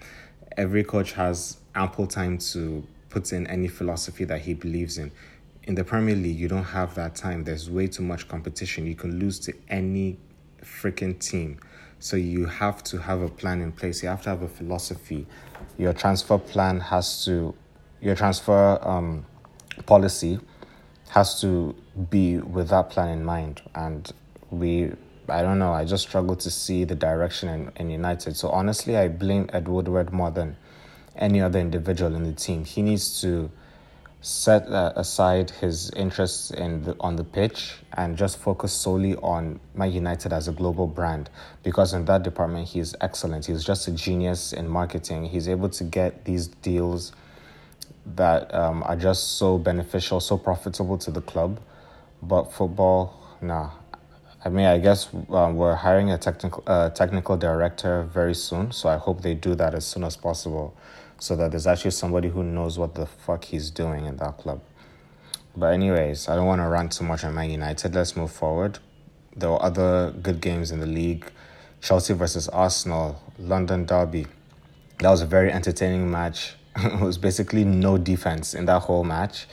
Every 0.57 0.83
coach 0.83 1.13
has 1.13 1.59
ample 1.77 2.09
time 2.09 2.39
to 2.39 2.85
put 3.11 3.33
in 3.33 3.47
any 3.47 3.69
philosophy 3.69 4.25
that 4.25 4.41
he 4.41 4.55
believes 4.55 4.99
in. 4.99 5.13
In 5.67 5.75
the 5.75 5.85
Premier 5.85 6.15
League, 6.15 6.39
you 6.39 6.47
don't 6.47 6.65
have 6.65 6.95
that 6.95 7.15
time. 7.15 7.45
There's 7.45 7.71
way 7.71 7.87
too 7.87 8.03
much 8.03 8.29
competition. 8.29 8.87
You 8.87 8.95
can 8.95 9.19
lose 9.19 9.39
to 9.41 9.55
any 9.71 10.19
freaking 10.63 11.19
team. 11.19 11.59
So 12.01 12.17
you 12.17 12.45
have 12.45 12.83
to 12.85 12.99
have 12.99 13.23
a 13.23 13.31
plan 13.31 13.63
in 13.63 13.73
place. 13.73 14.03
You 14.03 14.11
have 14.11 14.23
to 14.25 14.29
have 14.29 14.43
a 14.43 14.49
philosophy. 14.49 15.27
Your 15.79 15.95
transfer 15.95 16.37
plan 16.37 16.81
has 16.81 17.25
to, 17.25 17.55
your 18.03 18.15
transfer 18.15 18.79
um, 18.87 19.25
policy 19.87 20.39
has 21.09 21.41
to 21.41 21.75
be 22.11 22.39
with 22.39 22.69
that 22.69 22.91
plan 22.91 23.09
in 23.09 23.25
mind. 23.25 23.63
And 23.75 24.13
we, 24.51 24.93
I 25.31 25.41
don't 25.41 25.59
know, 25.59 25.73
I 25.73 25.87
just 25.87 26.07
struggle 26.07 26.37
to 26.37 26.51
see 26.51 26.85
the 26.85 26.95
direction 26.95 27.49
in, 27.49 27.73
in 27.77 27.89
United. 27.89 28.37
So 28.37 28.51
honestly, 28.51 28.99
I 28.99 29.09
blame 29.09 29.49
Ed 29.55 29.67
Woodward 29.67 30.13
more 30.13 30.31
than 30.31 30.59
any 31.17 31.41
other 31.41 31.59
individual 31.59 32.15
in 32.15 32.25
the 32.25 32.35
team. 32.35 32.67
He 32.67 32.83
needs 32.83 33.19
to 33.23 33.51
set 34.25 34.67
uh, 34.69 34.91
aside 34.97 35.51
his 35.51 35.91
interests 35.91 36.51
in 36.51 36.83
the, 36.83 36.97
on 36.99 37.15
the 37.15 37.25
pitch 37.25 37.75
and 37.93 38.17
just 38.17 38.39
focus 38.39 38.73
solely 38.73 39.17
on 39.17 39.61
Man 39.75 39.93
United 39.93 40.33
as 40.33 40.49
a 40.49 40.53
global 40.53 40.87
brand 40.87 41.29
because 41.63 41.93
in 41.93 42.07
that 42.07 42.23
department 42.23 42.69
he's 42.69 42.95
excellent. 43.03 43.45
He's 43.45 43.63
just 43.63 43.87
a 43.87 43.93
genius 43.93 44.55
in 44.55 44.67
marketing. 44.67 45.27
He's 45.27 45.47
able 45.47 45.69
to 45.69 45.85
get 45.85 46.25
these 46.25 46.47
deals 46.47 47.13
that 48.17 48.53
um, 48.55 48.83
are 48.85 48.97
just 48.97 49.37
so 49.37 49.59
beneficial, 49.59 50.21
so 50.21 50.39
profitable 50.39 50.97
to 50.99 51.11
the 51.11 51.21
club. 51.21 51.61
But 52.23 52.45
football, 52.45 53.21
nah. 53.43 53.73
I 54.43 54.49
mean, 54.49 54.65
I 54.65 54.79
guess 54.79 55.07
um, 55.29 55.57
we're 55.57 55.75
hiring 55.75 56.11
a 56.11 56.19
technical 56.19 56.63
uh, 56.67 56.89
technical 56.91 57.37
director 57.37 58.05
very 58.05 58.35
soon, 58.35 58.73
so 58.73 58.89
I 58.89 58.97
hope 58.97 59.21
they 59.21 59.35
do 59.35 59.55
that 59.55 59.75
as 59.75 59.87
soon 59.87 60.05
as 60.05 60.17
possible 60.17 60.75
so 61.25 61.35
that 61.35 61.53
there's 61.53 61.67
actually 61.67 61.91
somebody 61.91 62.29
who 62.29 62.43
knows 62.45 62.79
what 62.79 62.95
the 62.95 63.07
fuck 63.07 63.45
he's 63.45 63.71
doing 63.71 64.05
in 64.05 64.15
that 64.19 64.37
club. 64.37 64.61
But 65.57 65.73
anyways, 65.73 66.29
I 66.29 66.35
don't 66.35 66.45
want 66.45 66.61
to 66.61 66.69
rant 66.69 66.93
too 66.93 67.05
much 67.05 67.25
on 67.25 67.35
Man 67.35 67.49
United. 67.49 67.95
Let's 67.95 68.15
move 68.15 68.31
forward. 68.31 68.79
There 69.35 69.49
were 69.49 69.63
other 69.63 70.13
good 70.21 70.43
games 70.43 70.71
in 70.71 70.81
the 70.81 70.87
league. 70.87 71.25
Chelsea 71.81 72.13
versus 72.13 72.47
Arsenal, 72.51 73.23
London 73.39 73.87
Derby. 73.87 74.27
That 74.99 75.09
was 75.09 75.23
a 75.23 75.27
very 75.27 75.51
entertaining 75.51 76.11
match. 76.11 76.57
it 76.77 77.01
was 77.01 77.17
basically 77.17 77.65
no 77.65 77.97
defense 77.97 78.53
in 78.53 78.67
that 78.67 78.81
whole 78.81 79.03
match. 79.03 79.47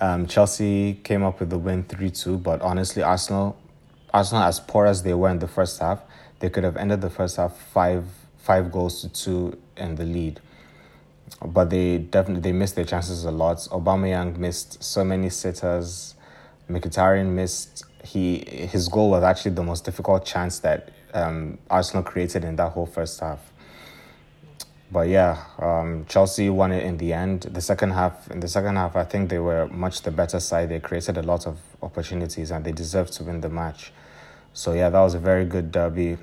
Um, 0.00 0.28
Chelsea 0.28 0.94
came 1.02 1.24
up 1.24 1.40
with 1.40 1.50
the 1.50 1.58
win 1.58 1.82
3 1.82 2.08
2, 2.08 2.38
but 2.38 2.62
honestly, 2.62 3.02
Arsenal, 3.02 3.58
Arsenal, 4.14 4.44
as 4.44 4.60
poor 4.60 4.86
as 4.86 5.02
they 5.02 5.14
were 5.14 5.30
in 5.30 5.40
the 5.40 5.48
first 5.48 5.80
half, 5.80 6.02
they 6.38 6.48
could 6.48 6.62
have 6.62 6.76
ended 6.76 7.00
the 7.00 7.10
first 7.10 7.36
half 7.36 7.56
five, 7.56 8.04
five 8.38 8.70
goals 8.70 9.00
to 9.00 9.08
two 9.08 9.58
in 9.76 9.96
the 9.96 10.04
lead 10.04 10.40
but 11.44 11.70
they 11.70 11.98
definitely 11.98 12.42
they 12.42 12.52
missed 12.52 12.76
their 12.76 12.84
chances 12.84 13.24
a 13.24 13.30
lot. 13.30 13.58
Aubameyang 13.70 14.36
missed 14.36 14.82
so 14.82 15.04
many 15.04 15.30
sitters. 15.30 16.14
Mkhitaryan 16.68 17.30
missed. 17.30 17.84
He 18.04 18.44
his 18.46 18.88
goal 18.88 19.10
was 19.10 19.22
actually 19.22 19.52
the 19.52 19.62
most 19.62 19.84
difficult 19.84 20.24
chance 20.24 20.58
that 20.60 20.90
um, 21.14 21.58
Arsenal 21.70 22.02
created 22.02 22.44
in 22.44 22.56
that 22.56 22.72
whole 22.72 22.86
first 22.86 23.20
half. 23.20 23.52
But 24.92 25.08
yeah, 25.08 25.44
um, 25.58 26.04
Chelsea 26.08 26.50
won 26.50 26.72
it 26.72 26.82
in 26.82 26.96
the 26.96 27.12
end. 27.12 27.42
The 27.42 27.60
second 27.60 27.90
half, 27.90 28.28
in 28.30 28.40
the 28.40 28.48
second 28.48 28.74
half, 28.76 28.96
I 28.96 29.04
think 29.04 29.30
they 29.30 29.38
were 29.38 29.68
much 29.68 30.02
the 30.02 30.10
better 30.10 30.40
side. 30.40 30.68
They 30.68 30.80
created 30.80 31.16
a 31.16 31.22
lot 31.22 31.46
of 31.46 31.58
opportunities 31.80 32.50
and 32.50 32.64
they 32.64 32.72
deserved 32.72 33.12
to 33.14 33.24
win 33.24 33.40
the 33.40 33.48
match. 33.48 33.92
So 34.52 34.72
yeah, 34.72 34.90
that 34.90 35.00
was 35.00 35.14
a 35.14 35.20
very 35.20 35.44
good 35.44 35.70
derby. 35.70 36.18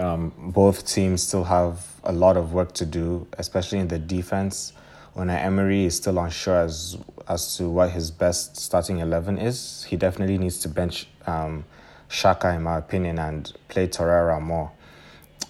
Um, 0.00 0.32
both 0.38 0.86
teams 0.86 1.22
still 1.22 1.44
have 1.44 1.86
a 2.04 2.12
lot 2.12 2.36
of 2.36 2.52
work 2.52 2.72
to 2.74 2.86
do, 2.86 3.26
especially 3.38 3.78
in 3.78 3.88
the 3.88 3.98
defense. 3.98 4.72
Unai 5.16 5.42
Emery 5.44 5.84
is 5.84 5.96
still 5.96 6.18
unsure 6.18 6.56
as 6.56 6.96
as 7.28 7.56
to 7.56 7.68
what 7.68 7.90
his 7.90 8.10
best 8.10 8.56
starting 8.56 8.98
eleven 8.98 9.38
is. 9.38 9.84
He 9.84 9.96
definitely 9.96 10.38
needs 10.38 10.58
to 10.60 10.68
bench 10.68 11.06
um, 11.26 11.64
Xhaka, 12.08 12.54
in 12.56 12.62
my 12.62 12.78
opinion, 12.78 13.18
and 13.18 13.52
play 13.68 13.88
Torreira 13.88 14.40
more. 14.40 14.72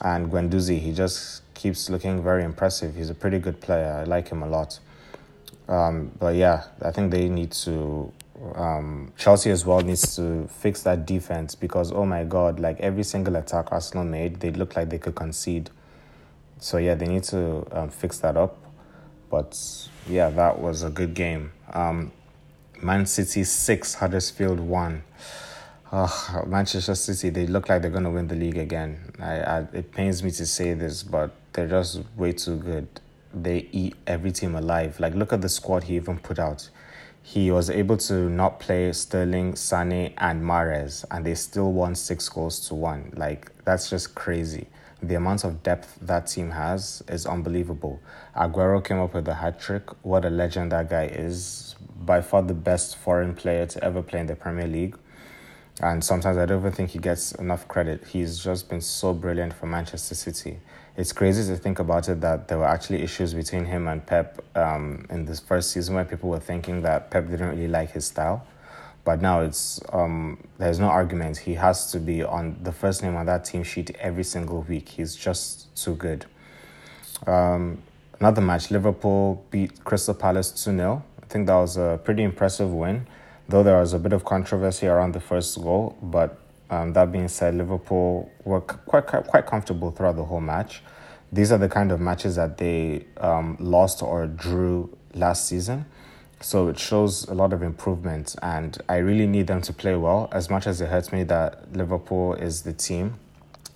And 0.00 0.30
Guendouzi, 0.30 0.78
he 0.80 0.92
just 0.92 1.42
keeps 1.54 1.90
looking 1.90 2.22
very 2.22 2.42
impressive. 2.42 2.96
He's 2.96 3.10
a 3.10 3.14
pretty 3.14 3.38
good 3.38 3.60
player. 3.60 3.92
I 4.00 4.04
like 4.04 4.28
him 4.28 4.42
a 4.42 4.48
lot. 4.48 4.80
Um, 5.68 6.10
but 6.18 6.34
yeah, 6.34 6.64
I 6.82 6.90
think 6.90 7.12
they 7.12 7.28
need 7.28 7.52
to 7.52 8.12
um, 8.54 9.12
Chelsea 9.16 9.50
as 9.50 9.66
well 9.66 9.80
needs 9.80 10.16
to 10.16 10.48
fix 10.48 10.82
that 10.82 11.06
defense 11.06 11.54
because 11.54 11.92
oh 11.92 12.06
my 12.06 12.24
god, 12.24 12.58
like 12.58 12.80
every 12.80 13.02
single 13.02 13.36
attack 13.36 13.70
Arsenal 13.70 14.04
made, 14.04 14.40
they 14.40 14.50
looked 14.50 14.76
like 14.76 14.90
they 14.90 14.98
could 14.98 15.14
concede. 15.14 15.70
So 16.58 16.78
yeah, 16.78 16.94
they 16.94 17.06
need 17.06 17.24
to 17.24 17.66
um, 17.72 17.90
fix 17.90 18.18
that 18.18 18.36
up. 18.36 18.58
But 19.30 19.58
yeah, 20.08 20.30
that 20.30 20.58
was 20.58 20.82
a 20.82 20.90
good 20.90 21.14
game. 21.14 21.52
Um, 21.72 22.12
Man 22.82 23.06
City 23.06 23.44
six, 23.44 23.94
Huddersfield 23.94 24.58
one. 24.58 25.02
Oh, 25.92 26.44
Manchester 26.46 26.94
City, 26.94 27.30
they 27.30 27.46
look 27.46 27.68
like 27.68 27.82
they're 27.82 27.90
gonna 27.90 28.10
win 28.10 28.28
the 28.28 28.36
league 28.36 28.58
again. 28.58 29.12
I, 29.18 29.40
I 29.40 29.58
it 29.72 29.92
pains 29.92 30.22
me 30.22 30.30
to 30.32 30.46
say 30.46 30.72
this, 30.74 31.02
but 31.02 31.32
they're 31.52 31.68
just 31.68 32.00
way 32.16 32.32
too 32.32 32.56
good. 32.56 32.88
They 33.34 33.68
eat 33.72 33.96
every 34.06 34.32
team 34.32 34.54
alive. 34.54 34.98
Like 34.98 35.14
look 35.14 35.32
at 35.32 35.42
the 35.42 35.48
squad 35.48 35.84
he 35.84 35.96
even 35.96 36.18
put 36.18 36.38
out 36.38 36.70
he 37.30 37.52
was 37.52 37.70
able 37.70 37.96
to 37.96 38.28
not 38.28 38.58
play 38.58 38.92
Sterling, 38.92 39.54
Sane, 39.54 40.12
and 40.18 40.42
Mahrez, 40.42 41.04
and 41.12 41.24
they 41.24 41.36
still 41.36 41.72
won 41.72 41.94
six 41.94 42.28
goals 42.28 42.66
to 42.66 42.74
one. 42.74 43.12
Like, 43.16 43.52
that's 43.64 43.88
just 43.88 44.16
crazy. 44.16 44.66
The 45.00 45.14
amount 45.14 45.44
of 45.44 45.62
depth 45.62 45.96
that 46.02 46.26
team 46.26 46.50
has 46.50 47.04
is 47.06 47.26
unbelievable. 47.26 48.00
Aguero 48.34 48.84
came 48.84 48.98
up 48.98 49.14
with 49.14 49.28
a 49.28 49.34
hat 49.34 49.60
trick. 49.60 49.84
What 50.04 50.24
a 50.24 50.28
legend 50.28 50.72
that 50.72 50.90
guy 50.90 51.04
is. 51.04 51.76
By 52.04 52.20
far 52.20 52.42
the 52.42 52.52
best 52.52 52.96
foreign 52.96 53.36
player 53.36 53.64
to 53.64 53.84
ever 53.84 54.02
play 54.02 54.18
in 54.18 54.26
the 54.26 54.34
Premier 54.34 54.66
League. 54.66 54.98
And 55.80 56.02
sometimes 56.02 56.36
I 56.36 56.46
don't 56.46 56.58
even 56.58 56.72
think 56.72 56.90
he 56.90 56.98
gets 56.98 57.30
enough 57.30 57.68
credit. 57.68 58.08
He's 58.08 58.42
just 58.42 58.68
been 58.68 58.80
so 58.80 59.14
brilliant 59.14 59.52
for 59.52 59.66
Manchester 59.66 60.16
City 60.16 60.58
it's 60.96 61.12
crazy 61.12 61.50
to 61.52 61.58
think 61.58 61.78
about 61.78 62.08
it 62.08 62.20
that 62.20 62.48
there 62.48 62.58
were 62.58 62.66
actually 62.66 63.02
issues 63.02 63.32
between 63.32 63.64
him 63.64 63.88
and 63.88 64.04
Pep 64.04 64.44
um, 64.56 65.06
in 65.10 65.24
this 65.24 65.40
first 65.40 65.70
season 65.70 65.94
where 65.94 66.04
people 66.04 66.30
were 66.30 66.40
thinking 66.40 66.82
that 66.82 67.10
Pep 67.10 67.28
didn't 67.28 67.50
really 67.50 67.68
like 67.68 67.92
his 67.92 68.06
style. 68.06 68.46
But 69.04 69.22
now 69.22 69.40
it's 69.40 69.80
um, 69.92 70.38
there's 70.58 70.78
no 70.78 70.88
argument. 70.88 71.38
He 71.38 71.54
has 71.54 71.90
to 71.92 71.98
be 71.98 72.22
on 72.22 72.58
the 72.62 72.72
first 72.72 73.02
name 73.02 73.16
on 73.16 73.26
that 73.26 73.44
team 73.44 73.62
sheet 73.62 73.96
every 73.98 74.24
single 74.24 74.62
week. 74.62 74.90
He's 74.90 75.16
just 75.16 75.74
too 75.74 75.94
good. 75.94 76.26
Um, 77.26 77.82
another 78.18 78.42
match, 78.42 78.70
Liverpool 78.70 79.44
beat 79.50 79.84
Crystal 79.84 80.14
Palace 80.14 80.50
2 80.50 80.76
0. 80.76 81.02
I 81.22 81.26
think 81.26 81.46
that 81.46 81.54
was 81.54 81.76
a 81.76 81.98
pretty 82.02 82.22
impressive 82.22 82.70
win, 82.72 83.06
though 83.48 83.62
there 83.62 83.78
was 83.78 83.94
a 83.94 83.98
bit 83.98 84.12
of 84.12 84.24
controversy 84.24 84.86
around 84.86 85.12
the 85.12 85.20
first 85.20 85.56
goal. 85.60 85.96
But 86.02 86.38
um, 86.70 86.92
that 86.92 87.10
being 87.10 87.28
said, 87.28 87.56
Liverpool 87.56 88.30
were 88.44 88.60
quite, 88.60 89.06
quite 89.06 89.46
comfortable 89.46 89.90
throughout 89.90 90.16
the 90.16 90.24
whole 90.24 90.40
match. 90.40 90.82
These 91.32 91.52
are 91.52 91.58
the 91.58 91.68
kind 91.68 91.92
of 91.92 92.00
matches 92.00 92.36
that 92.36 92.58
they 92.58 93.06
um, 93.18 93.56
lost 93.60 94.02
or 94.02 94.26
drew 94.26 94.96
last 95.14 95.46
season. 95.46 95.86
So 96.40 96.68
it 96.68 96.78
shows 96.78 97.28
a 97.28 97.34
lot 97.34 97.52
of 97.52 97.62
improvement, 97.62 98.34
and 98.40 98.78
I 98.88 98.96
really 98.96 99.26
need 99.26 99.46
them 99.46 99.60
to 99.62 99.72
play 99.72 99.94
well. 99.94 100.28
As 100.32 100.48
much 100.48 100.66
as 100.66 100.80
it 100.80 100.88
hurts 100.88 101.12
me 101.12 101.22
that 101.24 101.72
Liverpool 101.76 102.34
is 102.34 102.62
the 102.62 102.72
team, 102.72 103.18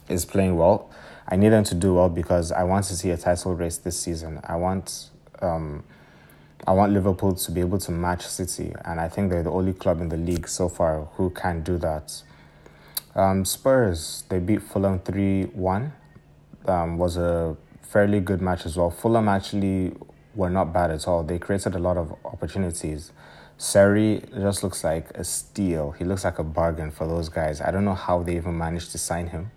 is 0.08 0.24
playing 0.24 0.56
well, 0.56 0.90
I 1.28 1.36
need 1.36 1.50
them 1.50 1.64
to 1.64 1.74
do 1.74 1.94
well 1.94 2.08
because 2.08 2.52
I 2.52 2.62
want 2.64 2.86
to 2.86 2.96
see 2.96 3.10
a 3.10 3.16
title 3.16 3.54
race 3.54 3.78
this 3.78 3.98
season. 3.98 4.40
I 4.44 4.56
want, 4.56 5.10
um, 5.42 5.82
I 6.66 6.72
want 6.72 6.92
Liverpool 6.92 7.34
to 7.34 7.50
be 7.50 7.60
able 7.60 7.78
to 7.78 7.90
match 7.90 8.26
City, 8.26 8.72
and 8.84 9.00
I 9.00 9.08
think 9.08 9.30
they're 9.30 9.42
the 9.42 9.50
only 9.50 9.72
club 9.72 10.00
in 10.00 10.08
the 10.08 10.16
league 10.16 10.48
so 10.48 10.68
far 10.68 11.04
who 11.16 11.30
can 11.30 11.62
do 11.62 11.76
that. 11.78 12.22
Um, 13.14 13.44
Spurs, 13.44 14.24
they 14.28 14.40
beat 14.40 14.62
Fulham 14.62 14.98
3 14.98 15.44
1. 15.44 15.92
Um, 16.66 16.98
was 16.98 17.16
a 17.16 17.56
fairly 17.82 18.20
good 18.20 18.40
match 18.40 18.66
as 18.66 18.76
well. 18.76 18.90
Fulham 18.90 19.28
actually 19.28 19.92
were 20.34 20.50
not 20.50 20.72
bad 20.72 20.90
at 20.90 21.06
all. 21.06 21.22
They 21.22 21.38
created 21.38 21.74
a 21.74 21.78
lot 21.78 21.96
of 21.96 22.14
opportunities. 22.24 23.12
Seri 23.56 24.22
just 24.34 24.64
looks 24.64 24.82
like 24.82 25.10
a 25.14 25.22
steal. 25.22 25.92
He 25.92 26.04
looks 26.04 26.24
like 26.24 26.38
a 26.40 26.44
bargain 26.44 26.90
for 26.90 27.06
those 27.06 27.28
guys. 27.28 27.60
I 27.60 27.70
don't 27.70 27.84
know 27.84 27.94
how 27.94 28.22
they 28.22 28.36
even 28.36 28.58
managed 28.58 28.90
to 28.92 28.98
sign 28.98 29.28
him. 29.28 29.52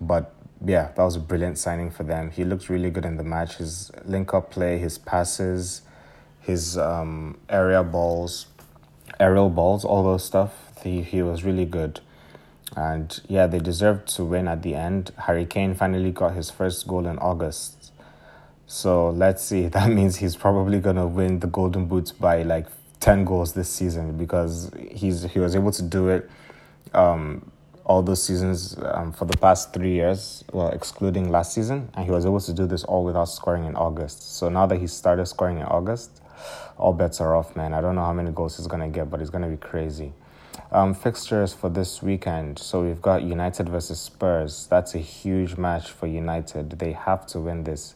But 0.00 0.32
yeah, 0.64 0.92
that 0.94 1.02
was 1.02 1.16
a 1.16 1.20
brilliant 1.20 1.58
signing 1.58 1.90
for 1.90 2.04
them. 2.04 2.30
He 2.30 2.44
looked 2.44 2.68
really 2.68 2.90
good 2.90 3.04
in 3.04 3.16
the 3.16 3.24
match. 3.24 3.56
His 3.56 3.90
link 4.04 4.32
up 4.32 4.50
play, 4.50 4.78
his 4.78 4.98
passes, 4.98 5.82
his 6.40 6.78
um, 6.78 7.38
area 7.48 7.82
balls, 7.82 8.46
aerial 9.18 9.50
balls, 9.50 9.84
all 9.84 10.04
those 10.04 10.24
stuff. 10.24 10.52
He, 10.82 11.02
he 11.02 11.22
was 11.22 11.42
really 11.42 11.64
good. 11.64 12.00
And 12.76 13.20
yeah, 13.28 13.46
they 13.46 13.58
deserved 13.58 14.08
to 14.16 14.24
win 14.24 14.48
at 14.48 14.62
the 14.62 14.74
end. 14.74 15.12
Harry 15.26 15.46
Kane 15.46 15.74
finally 15.74 16.10
got 16.10 16.34
his 16.34 16.50
first 16.50 16.86
goal 16.88 17.06
in 17.06 17.18
August. 17.18 17.92
So 18.66 19.10
let's 19.10 19.44
see. 19.44 19.68
That 19.68 19.90
means 19.90 20.16
he's 20.16 20.36
probably 20.36 20.80
going 20.80 20.96
to 20.96 21.06
win 21.06 21.40
the 21.40 21.46
Golden 21.46 21.86
Boots 21.86 22.10
by 22.12 22.42
like 22.42 22.66
10 23.00 23.24
goals 23.24 23.52
this 23.52 23.68
season 23.68 24.16
because 24.16 24.70
he's 24.90 25.24
he 25.24 25.38
was 25.38 25.54
able 25.54 25.72
to 25.72 25.82
do 25.82 26.08
it 26.08 26.30
um, 26.94 27.50
all 27.84 28.02
those 28.02 28.22
seasons 28.22 28.76
um, 28.82 29.12
for 29.12 29.26
the 29.26 29.36
past 29.36 29.74
three 29.74 29.92
years, 29.92 30.44
well, 30.52 30.68
excluding 30.68 31.30
last 31.30 31.52
season. 31.52 31.90
And 31.94 32.04
he 32.04 32.10
was 32.10 32.24
able 32.24 32.40
to 32.40 32.52
do 32.52 32.66
this 32.66 32.84
all 32.84 33.04
without 33.04 33.26
scoring 33.26 33.64
in 33.64 33.76
August. 33.76 34.36
So 34.36 34.48
now 34.48 34.66
that 34.66 34.80
he 34.80 34.86
started 34.86 35.26
scoring 35.26 35.58
in 35.58 35.64
August, 35.64 36.22
all 36.78 36.92
bets 36.92 37.20
are 37.20 37.36
off, 37.36 37.54
man. 37.56 37.74
I 37.74 37.80
don't 37.80 37.94
know 37.94 38.04
how 38.04 38.12
many 38.12 38.30
goals 38.30 38.56
he's 38.56 38.66
going 38.66 38.80
to 38.80 38.88
get, 38.88 39.10
but 39.10 39.20
it's 39.20 39.30
going 39.30 39.44
to 39.44 39.50
be 39.50 39.56
crazy. 39.56 40.12
Um, 40.74 40.92
fixtures 40.92 41.52
for 41.52 41.68
this 41.68 42.02
weekend. 42.02 42.58
So 42.58 42.82
we've 42.82 43.00
got 43.00 43.22
United 43.22 43.68
versus 43.68 44.00
Spurs. 44.00 44.66
That's 44.68 44.96
a 44.96 44.98
huge 44.98 45.56
match 45.56 45.88
for 45.88 46.08
United. 46.08 46.70
They 46.80 46.90
have 46.90 47.28
to 47.28 47.38
win 47.38 47.62
this. 47.62 47.94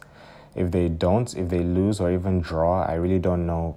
If 0.54 0.70
they 0.70 0.88
don't, 0.88 1.36
if 1.36 1.48
they 1.48 1.64
lose 1.64 1.98
or 1.98 2.12
even 2.12 2.40
draw, 2.40 2.84
I 2.84 2.94
really 2.94 3.18
don't 3.18 3.46
know 3.46 3.76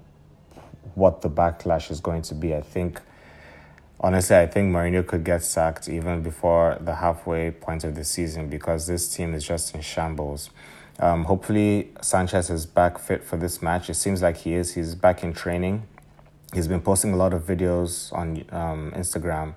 what 0.94 1.24
the 1.24 1.32
backlash 1.32 1.90
is 1.90 2.00
going 2.00 2.22
to 2.22 2.36
be. 2.36 2.54
I 2.54 2.62
think, 2.62 3.02
honestly, 4.00 4.36
I 4.36 4.46
think 4.46 4.72
Mourinho 4.72 5.08
could 5.08 5.24
get 5.24 5.44
sacked 5.44 5.90
even 5.90 6.22
before 6.22 6.78
the 6.80 6.94
halfway 6.94 7.50
point 7.50 7.84
of 7.84 7.96
the 7.96 8.04
season 8.04 8.50
because 8.50 8.86
this 8.86 9.12
team 9.12 9.34
is 9.34 9.44
just 9.44 9.74
in 9.74 9.82
shambles. 9.82 10.52
Um, 11.00 11.24
hopefully, 11.24 11.90
Sanchez 12.04 12.52
is 12.52 12.68
back 12.68 13.00
fit 13.00 13.24
for 13.24 13.38
this 13.38 13.64
match. 13.64 13.90
It 13.90 13.96
seems 13.96 14.22
like 14.22 14.38
he 14.38 14.54
is. 14.54 14.76
He's 14.76 14.94
back 14.94 15.24
in 15.24 15.34
training. 15.34 15.88
He's 16.54 16.68
been 16.68 16.82
posting 16.82 17.14
a 17.14 17.16
lot 17.16 17.34
of 17.34 17.44
videos 17.44 18.12
on 18.12 18.44
um, 18.50 18.92
Instagram. 18.96 19.56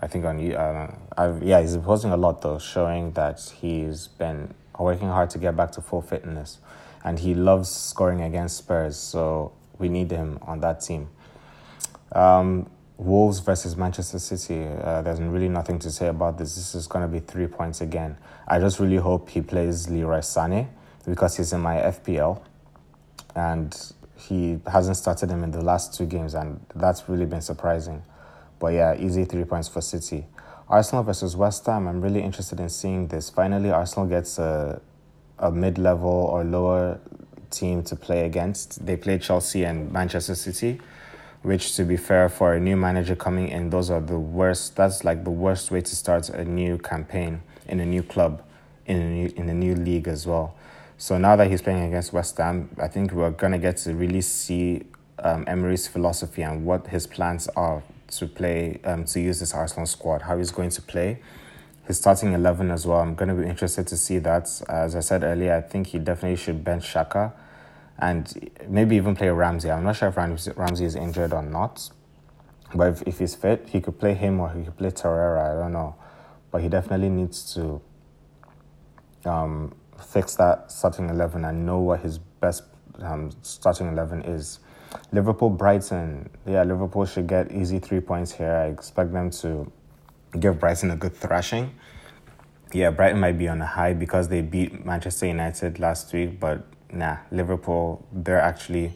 I 0.00 0.06
think 0.06 0.24
on 0.26 0.52
uh, 0.52 0.94
I've, 1.16 1.42
yeah, 1.42 1.60
he's 1.60 1.76
posting 1.78 2.10
a 2.10 2.16
lot 2.16 2.42
though, 2.42 2.58
showing 2.58 3.12
that 3.12 3.40
he's 3.60 4.08
been 4.08 4.54
working 4.78 5.08
hard 5.08 5.30
to 5.30 5.38
get 5.38 5.56
back 5.56 5.72
to 5.72 5.80
full 5.80 6.02
fitness, 6.02 6.58
and 7.02 7.18
he 7.18 7.34
loves 7.34 7.70
scoring 7.70 8.20
against 8.20 8.58
Spurs. 8.58 8.96
So 8.96 9.52
we 9.78 9.88
need 9.88 10.10
him 10.10 10.38
on 10.42 10.60
that 10.60 10.80
team. 10.82 11.08
Um, 12.12 12.70
Wolves 12.98 13.38
versus 13.38 13.76
Manchester 13.76 14.18
City. 14.18 14.66
Uh, 14.66 15.02
there's 15.02 15.20
really 15.20 15.48
nothing 15.48 15.78
to 15.78 15.90
say 15.90 16.08
about 16.08 16.36
this. 16.36 16.56
This 16.56 16.74
is 16.74 16.86
going 16.88 17.02
to 17.02 17.08
be 17.08 17.20
three 17.20 17.46
points 17.46 17.80
again. 17.80 18.18
I 18.46 18.58
just 18.58 18.80
really 18.80 18.96
hope 18.96 19.30
he 19.30 19.40
plays 19.40 19.88
Leroy 19.88 20.18
Sané 20.18 20.68
because 21.06 21.36
he's 21.36 21.52
in 21.52 21.60
my 21.60 21.76
FPL 21.76 22.42
and 23.36 23.92
he 24.18 24.58
hasn't 24.70 24.96
started 24.96 25.30
him 25.30 25.44
in 25.44 25.50
the 25.50 25.62
last 25.62 25.94
two 25.94 26.06
games, 26.06 26.34
and 26.34 26.60
that's 26.74 27.08
really 27.08 27.26
been 27.26 27.40
surprising. 27.40 28.02
But 28.58 28.68
yeah, 28.74 28.96
easy 28.96 29.24
three 29.24 29.44
points 29.44 29.68
for 29.68 29.80
City. 29.80 30.26
Arsenal 30.68 31.04
versus 31.04 31.36
West 31.36 31.64
Ham. 31.66 31.86
I'm 31.86 32.00
really 32.00 32.20
interested 32.20 32.60
in 32.60 32.68
seeing 32.68 33.08
this. 33.08 33.30
Finally, 33.30 33.70
Arsenal 33.70 34.06
gets 34.06 34.38
a, 34.38 34.80
a 35.38 35.50
mid 35.50 35.78
level 35.78 36.10
or 36.10 36.44
lower 36.44 37.00
team 37.50 37.82
to 37.84 37.96
play 37.96 38.26
against. 38.26 38.84
They 38.84 38.96
played 38.96 39.22
Chelsea 39.22 39.64
and 39.64 39.90
Manchester 39.92 40.34
City 40.34 40.80
which 41.42 41.76
to 41.76 41.84
be 41.84 41.96
fair 41.96 42.28
for 42.28 42.54
a 42.54 42.60
new 42.60 42.76
manager 42.76 43.14
coming 43.14 43.48
in 43.48 43.70
those 43.70 43.90
are 43.90 44.00
the 44.00 44.18
worst 44.18 44.74
that's 44.74 45.04
like 45.04 45.24
the 45.24 45.30
worst 45.30 45.70
way 45.70 45.80
to 45.80 45.94
start 45.94 46.28
a 46.30 46.44
new 46.44 46.76
campaign 46.78 47.40
in 47.68 47.80
a 47.80 47.86
new 47.86 48.02
club 48.02 48.42
in 48.86 49.00
a 49.00 49.08
new 49.08 49.32
in 49.36 49.48
a 49.48 49.54
new 49.54 49.74
league 49.74 50.08
as 50.08 50.26
well 50.26 50.56
so 50.98 51.16
now 51.16 51.36
that 51.36 51.50
he's 51.50 51.62
playing 51.62 51.84
against 51.84 52.12
West 52.12 52.36
Ham 52.36 52.68
I 52.78 52.88
think 52.88 53.12
we're 53.12 53.30
going 53.30 53.52
to 53.52 53.58
get 53.58 53.78
to 53.78 53.94
really 53.94 54.20
see 54.20 54.82
um, 55.20 55.44
Emery's 55.46 55.86
philosophy 55.88 56.42
and 56.42 56.64
what 56.66 56.88
his 56.88 57.06
plans 57.06 57.48
are 57.56 57.82
to 58.08 58.26
play 58.26 58.80
um, 58.84 59.04
to 59.06 59.20
use 59.20 59.40
this 59.40 59.54
Arsenal 59.54 59.86
squad 59.86 60.22
how 60.22 60.36
he's 60.36 60.50
going 60.50 60.70
to 60.70 60.82
play 60.82 61.20
his 61.86 61.96
starting 61.96 62.34
11 62.34 62.70
as 62.70 62.86
well 62.86 63.00
I'm 63.00 63.14
going 63.14 63.30
to 63.30 63.34
be 63.34 63.48
interested 63.48 63.86
to 63.86 63.96
see 63.96 64.18
that 64.18 64.48
as 64.68 64.94
I 64.94 65.00
said 65.00 65.22
earlier 65.22 65.54
I 65.54 65.62
think 65.62 65.88
he 65.88 65.98
definitely 65.98 66.36
should 66.36 66.62
bench 66.62 66.84
Xhaka 66.84 67.32
and 67.98 68.50
maybe 68.68 68.96
even 68.96 69.16
play 69.16 69.28
Ramsey. 69.28 69.70
I'm 69.70 69.84
not 69.84 69.96
sure 69.96 70.08
if 70.08 70.16
Ramsey 70.16 70.84
is 70.84 70.94
injured 70.94 71.32
or 71.32 71.42
not, 71.42 71.90
but 72.74 72.92
if, 72.92 73.02
if 73.02 73.18
he's 73.18 73.34
fit, 73.34 73.68
he 73.70 73.80
could 73.80 73.98
play 73.98 74.14
him 74.14 74.40
or 74.40 74.50
he 74.50 74.64
could 74.64 74.76
play 74.76 74.90
Torreira. 74.90 75.56
I 75.56 75.60
don't 75.60 75.72
know, 75.72 75.96
but 76.50 76.62
he 76.62 76.68
definitely 76.68 77.08
needs 77.08 77.52
to 77.54 77.80
um, 79.24 79.74
fix 80.04 80.36
that 80.36 80.70
starting 80.70 81.10
eleven 81.10 81.44
and 81.44 81.66
know 81.66 81.78
what 81.78 82.00
his 82.00 82.18
best 82.18 82.64
um, 83.00 83.30
starting 83.42 83.88
eleven 83.88 84.22
is. 84.22 84.60
Liverpool, 85.12 85.50
Brighton. 85.50 86.30
Yeah, 86.46 86.62
Liverpool 86.62 87.04
should 87.04 87.26
get 87.26 87.52
easy 87.52 87.78
three 87.78 88.00
points 88.00 88.32
here. 88.32 88.52
I 88.52 88.66
expect 88.66 89.12
them 89.12 89.30
to 89.30 89.70
give 90.38 90.58
Brighton 90.58 90.90
a 90.90 90.96
good 90.96 91.14
thrashing. 91.14 91.74
Yeah, 92.72 92.90
Brighton 92.90 93.20
might 93.20 93.38
be 93.38 93.48
on 93.48 93.60
a 93.62 93.66
high 93.66 93.94
because 93.94 94.28
they 94.28 94.42
beat 94.42 94.84
Manchester 94.84 95.26
United 95.26 95.78
last 95.78 96.12
week, 96.12 96.38
but 96.38 96.66
nah, 96.92 97.18
Liverpool, 97.30 98.06
they're 98.12 98.40
actually 98.40 98.92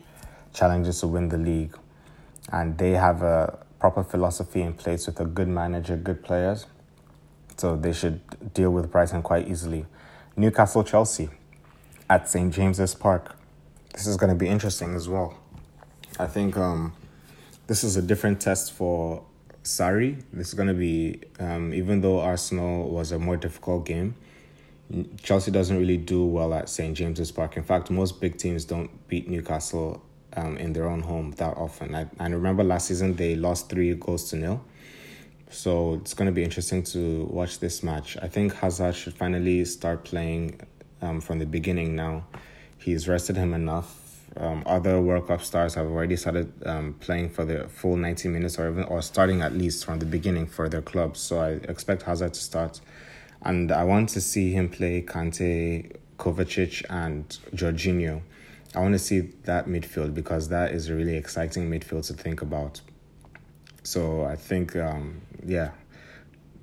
challengers 0.52 1.00
to 1.00 1.06
win 1.06 1.28
the 1.28 1.38
league. 1.38 1.76
And 2.50 2.76
they 2.76 2.90
have 2.90 3.22
a 3.22 3.58
proper 3.78 4.02
philosophy 4.02 4.60
in 4.62 4.74
place 4.74 5.06
with 5.06 5.20
a 5.20 5.24
good 5.24 5.48
manager, 5.48 5.96
good 5.96 6.22
players. 6.22 6.66
So 7.56 7.76
they 7.76 7.92
should 7.92 8.20
deal 8.52 8.70
with 8.70 8.90
Brighton 8.90 9.22
quite 9.22 9.48
easily. 9.48 9.86
Newcastle 10.34 10.82
Chelsea 10.82 11.28
at 12.08 12.28
St. 12.28 12.52
James's 12.54 12.94
Park. 12.94 13.36
This 13.92 14.06
is 14.06 14.16
going 14.16 14.30
to 14.30 14.36
be 14.36 14.48
interesting 14.48 14.94
as 14.94 15.08
well. 15.08 15.38
I 16.18 16.26
think 16.26 16.56
um, 16.56 16.94
this 17.66 17.84
is 17.84 17.96
a 17.96 18.02
different 18.02 18.40
test 18.40 18.72
for 18.72 19.22
Sarri. 19.62 20.22
This 20.32 20.48
is 20.48 20.54
going 20.54 20.68
to 20.68 20.74
be, 20.74 21.20
um, 21.38 21.74
even 21.74 22.00
though 22.00 22.20
Arsenal 22.20 22.88
was 22.88 23.12
a 23.12 23.18
more 23.18 23.36
difficult 23.36 23.84
game, 23.84 24.14
Chelsea 25.22 25.50
doesn't 25.50 25.76
really 25.76 25.98
do 25.98 26.24
well 26.24 26.54
at 26.54 26.70
St 26.70 26.96
James's 26.96 27.30
Park. 27.30 27.58
In 27.58 27.62
fact, 27.62 27.90
most 27.90 28.18
big 28.20 28.38
teams 28.38 28.64
don't 28.64 29.06
beat 29.08 29.28
Newcastle 29.28 30.02
um, 30.36 30.56
in 30.56 30.72
their 30.72 30.88
own 30.88 31.02
home 31.02 31.32
that 31.32 31.56
often. 31.58 31.94
I, 31.94 32.06
I 32.18 32.28
remember 32.28 32.64
last 32.64 32.88
season 32.88 33.16
they 33.16 33.36
lost 33.36 33.68
three 33.68 33.94
goals 33.94 34.30
to 34.30 34.36
nil. 34.36 34.64
So 35.52 35.94
it's 35.94 36.14
going 36.14 36.26
to 36.26 36.32
be 36.32 36.42
interesting 36.42 36.82
to 36.84 37.24
watch 37.24 37.58
this 37.58 37.82
match. 37.82 38.16
I 38.22 38.26
think 38.26 38.54
Hazard 38.54 38.94
should 38.94 39.12
finally 39.12 39.66
start 39.66 40.02
playing 40.02 40.58
um, 41.02 41.20
from 41.20 41.38
the 41.38 41.46
beginning 41.46 41.94
now. 41.94 42.24
He's 42.78 43.06
rested 43.06 43.36
him 43.36 43.52
enough. 43.52 43.98
Um, 44.34 44.62
other 44.64 44.98
World 44.98 45.28
Cup 45.28 45.42
stars 45.42 45.74
have 45.74 45.86
already 45.86 46.16
started 46.16 46.50
um, 46.64 46.94
playing 47.00 47.28
for 47.28 47.44
the 47.44 47.68
full 47.68 47.96
90 47.96 48.30
minutes 48.30 48.58
or 48.58 48.70
even 48.70 48.84
or 48.84 49.02
starting 49.02 49.42
at 49.42 49.52
least 49.52 49.84
from 49.84 49.98
the 49.98 50.06
beginning 50.06 50.46
for 50.46 50.70
their 50.70 50.80
clubs. 50.80 51.20
So 51.20 51.40
I 51.40 51.50
expect 51.70 52.02
Hazard 52.02 52.32
to 52.32 52.40
start 52.40 52.80
and 53.42 53.70
I 53.70 53.84
want 53.84 54.08
to 54.10 54.22
see 54.22 54.52
him 54.52 54.70
play 54.70 55.02
Kante, 55.02 55.94
Kovacic, 56.18 56.82
and 56.88 57.28
Jorginho. 57.54 58.22
I 58.74 58.80
want 58.80 58.94
to 58.94 58.98
see 58.98 59.20
that 59.44 59.66
midfield 59.66 60.14
because 60.14 60.48
that 60.48 60.72
is 60.72 60.88
a 60.88 60.94
really 60.94 61.16
exciting 61.16 61.70
midfield 61.70 62.06
to 62.06 62.14
think 62.14 62.40
about. 62.40 62.80
So 63.82 64.24
I 64.24 64.36
think, 64.36 64.76
um, 64.76 65.20
yeah. 65.44 65.70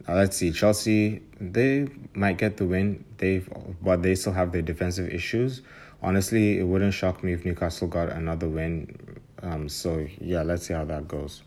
Let's 0.08 0.38
see, 0.38 0.52
Chelsea. 0.52 1.22
They 1.40 1.88
might 2.14 2.38
get 2.38 2.58
the 2.58 2.66
win. 2.66 3.06
They, 3.18 3.44
but 3.82 4.02
they 4.02 4.16
still 4.16 4.34
have 4.34 4.52
their 4.52 4.64
defensive 4.64 5.10
issues. 5.10 5.62
Honestly, 6.02 6.60
it 6.60 6.64
wouldn't 6.64 6.94
shock 6.94 7.24
me 7.24 7.34
if 7.34 7.46
Newcastle 7.46 7.88
got 7.88 8.10
another 8.10 8.48
win. 8.48 8.98
Um, 9.42 9.70
so 9.70 10.08
yeah, 10.20 10.42
let's 10.42 10.66
see 10.66 10.74
how 10.74 10.86
that 10.86 11.08
goes. 11.08 11.44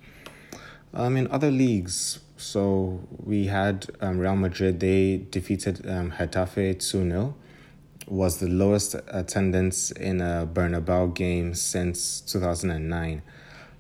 Um, 0.95 1.17
in 1.17 1.27
other 1.29 1.51
leagues, 1.51 2.21
so 2.37 3.01
we 3.25 3.47
had 3.47 3.87
um, 4.01 4.19
Real 4.19 4.37
Madrid, 4.37 4.81
they 4.81 5.25
defeated 5.31 5.89
um, 5.89 6.11
Getafe 6.11 6.79
2 6.79 7.09
0. 7.09 7.35
Was 8.09 8.39
the 8.39 8.49
lowest 8.49 8.97
attendance 9.09 9.91
in 9.93 10.21
a 10.21 10.47
Bernabeu 10.53 11.15
game 11.15 11.55
since 11.55 12.21
2009. 12.21 13.23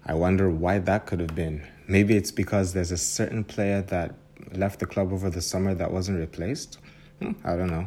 I 0.06 0.14
wonder 0.14 0.48
why 0.48 0.78
that 0.78 1.06
could 1.06 1.20
have 1.20 1.34
been. 1.34 1.66
Maybe 1.92 2.16
it's 2.16 2.30
because 2.30 2.72
there's 2.72 2.90
a 2.90 2.96
certain 2.96 3.44
player 3.44 3.82
that 3.82 4.14
left 4.52 4.80
the 4.80 4.86
club 4.86 5.12
over 5.12 5.28
the 5.28 5.42
summer 5.42 5.74
that 5.74 5.92
wasn't 5.92 6.20
replaced. 6.20 6.78
Hmm, 7.20 7.32
I 7.44 7.54
don't 7.54 7.70
know. 7.70 7.86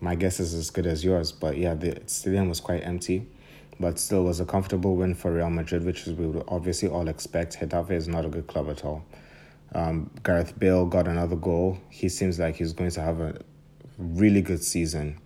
My 0.00 0.16
guess 0.16 0.40
is 0.40 0.52
as 0.52 0.68
good 0.70 0.84
as 0.84 1.04
yours, 1.04 1.30
but 1.30 1.56
yeah, 1.56 1.74
the 1.74 2.02
stadium 2.06 2.48
was 2.48 2.58
quite 2.58 2.84
empty. 2.84 3.28
But 3.78 4.00
still, 4.00 4.24
was 4.24 4.40
a 4.40 4.44
comfortable 4.44 4.96
win 4.96 5.14
for 5.14 5.32
Real 5.32 5.48
Madrid, 5.48 5.84
which 5.84 6.06
we 6.06 6.26
would 6.26 6.42
obviously 6.48 6.88
all 6.88 7.06
expect. 7.06 7.60
Getafe 7.60 7.92
is 7.92 8.08
not 8.08 8.24
a 8.24 8.28
good 8.28 8.48
club 8.48 8.68
at 8.68 8.84
all. 8.84 9.04
Um, 9.76 10.10
Gareth 10.24 10.58
Bale 10.58 10.84
got 10.86 11.06
another 11.06 11.36
goal. 11.36 11.78
He 11.88 12.08
seems 12.08 12.40
like 12.40 12.56
he's 12.56 12.72
going 12.72 12.90
to 12.90 13.00
have 13.00 13.20
a 13.20 13.38
really 13.96 14.42
good 14.42 14.64
season. 14.64 15.20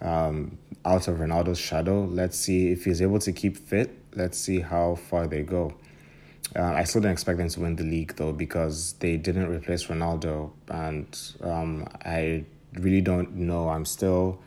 Um, 0.00 0.58
out 0.84 1.06
of 1.06 1.18
Ronaldo's 1.18 1.60
shadow, 1.60 2.06
let's 2.06 2.36
see 2.36 2.72
if 2.72 2.86
he's 2.86 3.00
able 3.00 3.20
to 3.20 3.30
keep 3.30 3.56
fit. 3.56 3.96
Let's 4.16 4.36
see 4.36 4.58
how 4.58 4.96
far 4.96 5.28
they 5.28 5.44
go. 5.44 5.74
Uh, 6.56 6.62
I 6.62 6.84
still 6.84 7.00
don't 7.00 7.12
expect 7.12 7.38
them 7.38 7.48
to 7.48 7.60
win 7.60 7.76
the 7.76 7.84
league 7.84 8.14
though 8.16 8.32
because 8.32 8.92
they 8.94 9.16
didn't 9.16 9.48
replace 9.48 9.86
Ronaldo, 9.86 10.50
and 10.68 11.06
um, 11.42 11.88
I 12.04 12.44
really 12.74 13.00
don't 13.00 13.34
know. 13.34 13.68
I'm 13.68 13.84
still, 13.84 14.40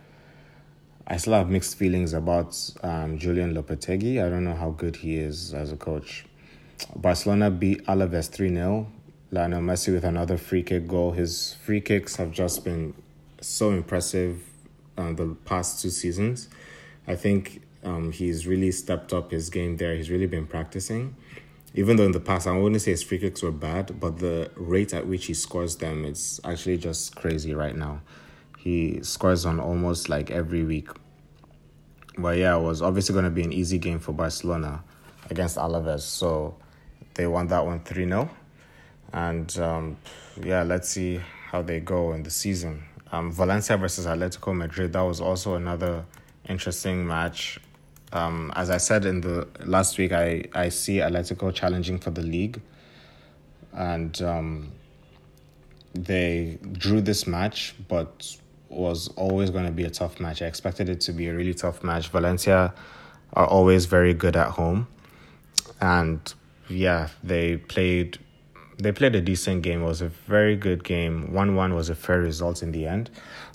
I 1.06 1.18
still 1.18 1.34
have 1.34 1.50
mixed 1.50 1.76
feelings 1.78 2.14
about 2.14 2.58
um, 2.84 3.18
Julian 3.18 3.54
Lopetegui. 3.54 4.24
I 4.24 4.30
don't 4.30 4.44
know 4.44 4.56
how 4.56 4.72
good 4.72 4.98
he 4.98 5.18
is 5.18 5.54
as 5.54 5.72
a 5.72 5.78
coach. 5.78 6.26
Barcelona 6.96 7.50
beat 7.50 7.86
Alaves 7.86 8.30
3 8.30 8.50
0. 8.50 8.88
Lionel 9.30 9.62
Messi 9.62 9.94
with 9.94 10.06
another 10.06 10.38
free 10.38 10.64
kick 10.64 10.88
goal. 10.88 11.12
His 11.12 11.56
free 11.66 11.82
kicks 11.82 12.16
have 12.16 12.32
just 12.32 12.64
been 12.64 12.94
so 13.42 13.72
impressive 13.72 14.42
uh, 14.98 15.12
the 15.12 15.36
past 15.46 15.82
two 15.82 15.90
seasons. 15.90 16.48
I 17.08 17.16
think 17.16 17.62
um, 17.84 18.12
he's 18.12 18.48
really 18.48 18.72
stepped 18.72 19.14
up 19.14 19.32
his 19.32 19.50
game 19.50 19.78
there. 19.78 19.96
He's 19.96 20.10
really 20.10 20.28
been 20.28 20.48
practicing. 20.48 21.16
Even 21.78 21.96
though 21.96 22.06
in 22.06 22.12
the 22.12 22.20
past, 22.20 22.48
I 22.48 22.58
wouldn't 22.58 22.82
say 22.82 22.90
his 22.90 23.04
free 23.04 23.20
kicks 23.20 23.44
were 23.44 23.52
bad, 23.52 24.00
but 24.00 24.18
the 24.18 24.50
rate 24.56 24.96
at 24.96 25.06
which 25.06 25.28
he 25.28 25.36
scores 25.36 25.76
them, 25.76 26.06
it's 26.06 26.40
actually 26.44 26.80
just 26.80 27.16
crazy 27.16 27.54
right 27.54 27.76
now. 27.76 28.02
He 28.58 29.04
scores 29.04 29.46
on 29.46 29.60
almost 29.60 30.10
like 30.10 30.32
every 30.32 30.64
week. 30.64 30.90
But 32.18 32.40
yeah, 32.40 32.58
it 32.58 32.62
was 32.62 32.82
obviously 32.82 33.14
going 33.14 33.26
to 33.26 33.32
be 33.32 33.44
an 33.44 33.54
easy 33.54 33.78
game 33.78 34.00
for 34.00 34.12
Barcelona 34.12 34.84
against 35.30 35.58
Alaves. 35.58 36.02
So 36.02 36.58
they 37.14 37.28
won 37.28 37.46
that 37.50 37.64
one 37.64 37.82
3 37.82 38.06
0. 38.08 38.28
And 39.14 39.60
um, 39.60 39.98
yeah, 40.44 40.64
let's 40.64 40.90
see 40.90 41.22
how 41.52 41.62
they 41.62 41.80
go 41.80 42.14
in 42.14 42.24
the 42.24 42.32
season. 42.32 42.86
Um, 43.12 43.32
Valencia 43.32 43.78
versus 43.78 44.08
Atletico 44.08 44.56
Madrid, 44.58 44.94
that 44.94 45.02
was 45.02 45.22
also 45.22 45.54
another 45.54 46.06
interesting 46.50 47.06
match. 47.06 47.60
Um, 48.14 48.52
as 48.56 48.70
I 48.70 48.78
said 48.78 49.06
in 49.06 49.22
the 49.22 49.48
last 49.66 49.98
week, 49.98 50.12
I, 50.12 50.44
I 50.54 50.70
see 50.70 50.98
Atletico 50.98 51.54
challenging 51.54 52.00
for 52.00 52.12
the 52.12 52.22
league. 52.22 52.62
And 53.74 54.20
um, 54.22 54.72
they 55.94 56.58
drew 56.72 57.02
this 57.02 57.28
match, 57.28 57.76
but 57.88 58.36
was 58.70 59.08
always 59.10 59.50
going 59.50 59.66
to 59.66 59.72
be 59.72 59.84
a 59.84 59.90
tough 59.90 60.20
match. 60.20 60.42
I 60.42 60.46
expected 60.46 60.90
it 60.90 61.02
to 61.02 61.14
be 61.14 61.28
a 61.28 61.34
really 61.34 61.54
tough 61.54 61.84
match. 61.84 62.10
Valencia 62.10 62.74
are 63.34 63.48
always 63.48 63.86
very 63.86 64.14
good 64.14 64.36
at 64.36 64.52
home. 64.52 64.88
And 65.80 66.34
yeah, 66.70 67.10
they 67.24 67.58
played 67.58 68.20
they 68.78 68.92
played 68.92 69.16
a 69.16 69.22
decent 69.22 69.64
game. 69.64 69.82
It 69.82 69.86
was 69.86 70.02
a 70.02 70.10
very 70.10 70.56
good 70.56 70.84
game. 70.84 71.34
1 71.34 71.56
1 71.56 71.74
was 71.74 71.90
a 71.90 71.96
fair 71.96 72.20
result 72.20 72.62
in 72.62 72.72
the 72.72 72.86
end. 72.86 73.10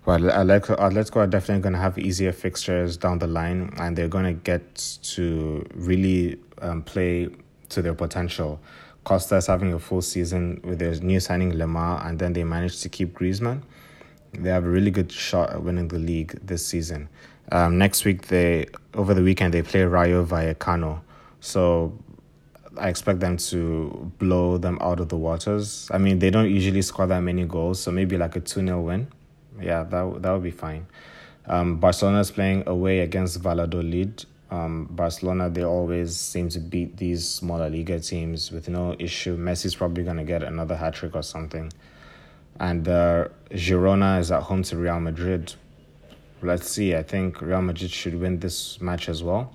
But 0.05 0.21
Atletico, 0.21 0.77
Atletico 0.79 1.17
are 1.17 1.27
definitely 1.27 1.63
going 1.63 1.75
to 1.75 1.79
have 1.79 1.99
easier 1.99 2.33
fixtures 2.33 2.97
down 2.97 3.19
the 3.21 3.29
line, 3.29 3.73
and 3.79 3.97
they're 3.97 4.09
going 4.09 4.25
to 4.25 4.33
get 4.33 4.99
to 5.03 5.65
really 5.75 6.39
um, 6.61 6.83
play 6.83 7.29
to 7.69 7.83
their 7.83 7.95
potential. 7.95 8.61
Costa's 9.05 9.47
having 9.47 9.73
a 9.73 9.79
full 9.79 10.03
season 10.03 10.61
with 10.65 10.79
their 10.79 10.95
new 10.97 11.21
signing 11.21 11.53
Lemar, 11.53 12.05
and 12.07 12.19
then 12.19 12.33
they 12.33 12.45
managed 12.45 12.83
to 12.83 12.89
keep 12.89 13.15
Griezmann. 13.15 13.63
They 14.33 14.51
have 14.51 14.65
a 14.65 14.69
really 14.69 14.91
good 14.91 15.13
shot 15.13 15.51
at 15.51 15.63
winning 15.63 15.89
the 15.89 15.99
league 15.99 16.39
this 16.45 16.67
season. 16.67 17.09
Um, 17.51 17.79
next 17.79 18.05
week, 18.05 18.29
they 18.29 18.67
over 18.95 19.15
the 19.15 19.23
weekend 19.23 19.55
they 19.55 19.63
play 19.63 19.83
Rayo 19.83 20.25
Vallecano, 20.25 21.01
so 21.41 21.93
I 22.79 22.89
expect 22.89 23.21
them 23.21 23.37
to 23.37 24.13
blow 24.19 24.59
them 24.59 24.79
out 24.81 25.01
of 25.01 25.09
the 25.09 25.17
waters. 25.17 25.89
I 25.93 25.99
mean, 25.99 26.19
they 26.19 26.31
don't 26.31 26.51
usually 26.51 26.83
score 26.83 27.07
that 27.07 27.21
many 27.21 27.45
goals, 27.45 27.81
so 27.81 27.91
maybe 27.91 28.17
like 28.17 28.37
a 28.37 28.41
2 28.41 28.67
0 28.67 28.81
win. 28.81 29.09
Yeah, 29.61 29.85
that, 29.85 30.23
that 30.23 30.33
would 30.33 30.43
be 30.43 30.51
fine. 30.51 30.87
Um, 31.47 31.79
Barcelona 31.79 32.21
is 32.21 32.31
playing 32.31 32.65
away 32.67 33.01
against 33.01 33.41
Valladolid. 33.41 34.25
Um, 34.51 34.87
Barcelona, 34.91 35.51
they 35.51 35.65
always 35.65 36.17
seem 36.17 36.49
to 36.51 36.61
beat 36.61 36.97
these 36.97 37.27
smaller 37.27 37.69
Liga 37.69 38.01
teams 38.01 38.51
with 38.51 38.69
no 38.69 38.95
issue. 38.99 39.37
Messi's 39.37 39.75
probably 39.75 40.05
going 40.05 40.19
to 40.19 40.25
get 40.25 40.43
another 40.43 40.77
hat 40.77 40.95
trick 40.95 41.15
or 41.15 41.23
something. 41.23 41.73
And 42.61 42.87
uh, 42.87 43.29
Girona 43.51 44.21
is 44.21 44.31
at 44.31 44.43
home 44.43 44.63
to 44.65 44.77
Real 44.77 45.01
Madrid. 45.01 45.55
Let's 46.43 46.71
see. 46.71 46.95
I 46.95 47.03
think 47.03 47.41
Real 47.41 47.63
Madrid 47.63 47.91
should 47.91 48.19
win 48.21 48.41
this 48.41 48.81
match 48.81 49.09
as 49.09 49.23
well 49.23 49.55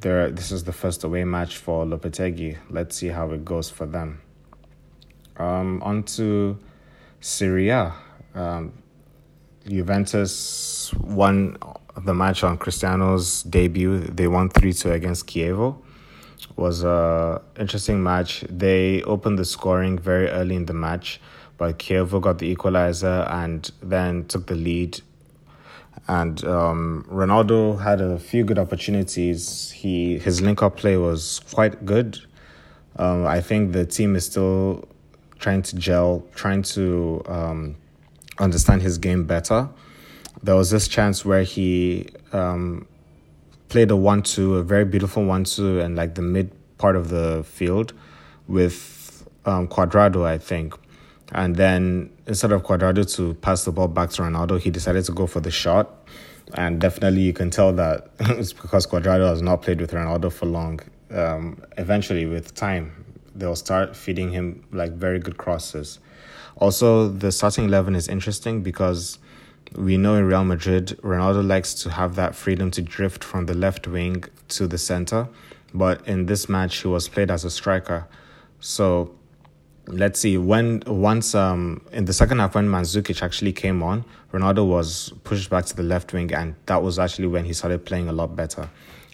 there 0.00 0.30
this 0.30 0.50
is 0.50 0.64
the 0.64 0.72
first 0.72 1.04
away 1.04 1.24
match 1.24 1.56
for 1.56 1.84
Lopetegui. 1.84 2.56
Let's 2.70 2.96
see 2.96 3.08
how 3.08 3.30
it 3.30 3.44
goes 3.44 3.70
for 3.70 3.86
them. 3.86 4.20
Um, 5.36 5.82
on 5.82 6.02
to 6.14 6.58
Serie 7.20 7.70
A. 7.70 7.94
Um, 8.34 8.72
Juventus 9.66 10.92
won 10.94 11.56
the 11.96 12.14
match 12.14 12.44
on 12.44 12.58
Cristiano's 12.58 13.42
debut. 13.42 13.98
They 13.98 14.26
won 14.26 14.48
3 14.48 14.72
2 14.72 14.92
against 14.92 15.26
Chievo. 15.26 15.76
was 16.56 16.82
a 16.82 17.42
interesting 17.58 18.02
match. 18.02 18.44
They 18.48 19.02
opened 19.02 19.38
the 19.38 19.44
scoring 19.44 19.98
very 19.98 20.28
early 20.28 20.56
in 20.56 20.66
the 20.66 20.74
match, 20.74 21.20
but 21.58 21.78
Chievo 21.78 22.20
got 22.20 22.38
the 22.38 22.46
equalizer 22.46 23.26
and 23.30 23.70
then 23.82 24.24
took 24.26 24.46
the 24.46 24.54
lead 24.54 25.00
and 26.08 26.44
um, 26.44 27.06
Ronaldo 27.10 27.80
had 27.80 28.00
a 28.00 28.18
few 28.18 28.44
good 28.44 28.58
opportunities. 28.58 29.70
He 29.70 30.18
his 30.18 30.40
link 30.40 30.62
up 30.62 30.76
play 30.76 30.96
was 30.96 31.40
quite 31.52 31.84
good. 31.86 32.18
Um, 32.96 33.26
I 33.26 33.40
think 33.40 33.72
the 33.72 33.86
team 33.86 34.16
is 34.16 34.26
still 34.26 34.88
trying 35.38 35.62
to 35.62 35.76
gel, 35.76 36.26
trying 36.34 36.62
to 36.62 37.22
um, 37.26 37.76
understand 38.38 38.82
his 38.82 38.98
game 38.98 39.24
better. 39.24 39.68
There 40.42 40.54
was 40.54 40.70
this 40.70 40.88
chance 40.88 41.24
where 41.24 41.42
he 41.42 42.08
um, 42.32 42.86
played 43.68 43.90
a 43.90 43.96
one-two, 43.96 44.56
a 44.56 44.62
very 44.62 44.84
beautiful 44.84 45.24
one-two, 45.24 45.80
and 45.80 45.96
like 45.96 46.14
the 46.14 46.22
mid 46.22 46.50
part 46.78 46.96
of 46.96 47.08
the 47.08 47.44
field 47.44 47.92
with 48.48 49.26
um, 49.44 49.68
Cuadrado, 49.68 50.24
I 50.24 50.38
think. 50.38 50.74
And 51.32 51.56
then 51.56 52.10
instead 52.26 52.52
of 52.52 52.62
Cuadrado 52.62 53.10
to 53.16 53.34
pass 53.34 53.64
the 53.64 53.72
ball 53.72 53.88
back 53.88 54.10
to 54.10 54.22
Ronaldo, 54.22 54.60
he 54.60 54.70
decided 54.70 55.04
to 55.04 55.12
go 55.12 55.26
for 55.26 55.40
the 55.40 55.50
shot. 55.50 56.08
And 56.54 56.80
definitely 56.80 57.20
you 57.22 57.32
can 57.32 57.50
tell 57.50 57.72
that 57.74 58.10
it's 58.20 58.52
because 58.52 58.86
Cuadrado 58.86 59.28
has 59.28 59.42
not 59.42 59.62
played 59.62 59.80
with 59.80 59.92
Ronaldo 59.92 60.32
for 60.32 60.46
long. 60.46 60.80
Um, 61.10 61.62
eventually, 61.76 62.26
with 62.26 62.54
time, 62.54 63.04
they'll 63.34 63.56
start 63.56 63.96
feeding 63.96 64.30
him 64.30 64.64
like 64.72 64.92
very 64.92 65.18
good 65.18 65.36
crosses. 65.36 65.98
Also, 66.56 67.08
the 67.08 67.32
starting 67.32 67.64
11 67.64 67.94
is 67.94 68.08
interesting 68.08 68.62
because 68.62 69.18
we 69.74 69.96
know 69.96 70.16
in 70.16 70.24
Real 70.24 70.44
Madrid, 70.44 70.98
Ronaldo 71.02 71.46
likes 71.46 71.74
to 71.74 71.90
have 71.90 72.16
that 72.16 72.34
freedom 72.34 72.70
to 72.72 72.82
drift 72.82 73.22
from 73.22 73.46
the 73.46 73.54
left 73.54 73.86
wing 73.86 74.24
to 74.48 74.66
the 74.66 74.78
center. 74.78 75.28
But 75.72 76.06
in 76.06 76.26
this 76.26 76.48
match, 76.48 76.78
he 76.78 76.88
was 76.88 77.08
played 77.08 77.30
as 77.30 77.44
a 77.44 77.50
striker. 77.50 78.06
So 78.58 79.14
let's 79.92 80.20
see 80.20 80.36
when 80.38 80.82
once 80.86 81.34
um 81.34 81.80
in 81.92 82.04
the 82.04 82.12
second 82.12 82.38
half 82.38 82.54
when 82.54 82.68
Mandzukic 82.68 83.22
actually 83.22 83.52
came 83.52 83.82
on, 83.82 84.04
Ronaldo 84.32 84.66
was 84.66 85.12
pushed 85.24 85.50
back 85.50 85.66
to 85.66 85.76
the 85.76 85.82
left 85.82 86.12
wing, 86.12 86.32
and 86.32 86.54
that 86.66 86.82
was 86.82 86.98
actually 86.98 87.28
when 87.28 87.44
he 87.44 87.52
started 87.52 87.84
playing 87.84 88.08
a 88.08 88.12
lot 88.12 88.36
better. 88.36 88.68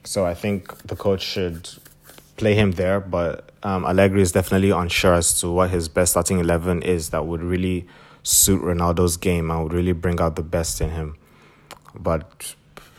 So 0.04 0.24
I 0.24 0.34
think 0.34 0.82
the 0.84 0.96
coach 0.96 1.22
should 1.22 1.68
play 2.36 2.54
him 2.54 2.72
there, 2.72 3.00
but 3.00 3.50
um, 3.62 3.84
Allegri 3.84 4.22
is 4.22 4.32
definitely 4.32 4.70
unsure 4.70 5.14
as 5.14 5.40
to 5.40 5.50
what 5.50 5.70
his 5.70 5.88
best 5.88 6.12
starting 6.12 6.38
eleven 6.38 6.82
is 6.82 7.10
that 7.10 7.26
would 7.26 7.42
really 7.42 7.86
suit 8.22 8.62
Ronaldo's 8.62 9.16
game 9.16 9.50
and 9.50 9.62
would 9.62 9.72
really 9.72 9.92
bring 9.92 10.20
out 10.20 10.36
the 10.36 10.42
best 10.42 10.80
in 10.80 10.90
him. 10.90 11.16
But 11.94 12.54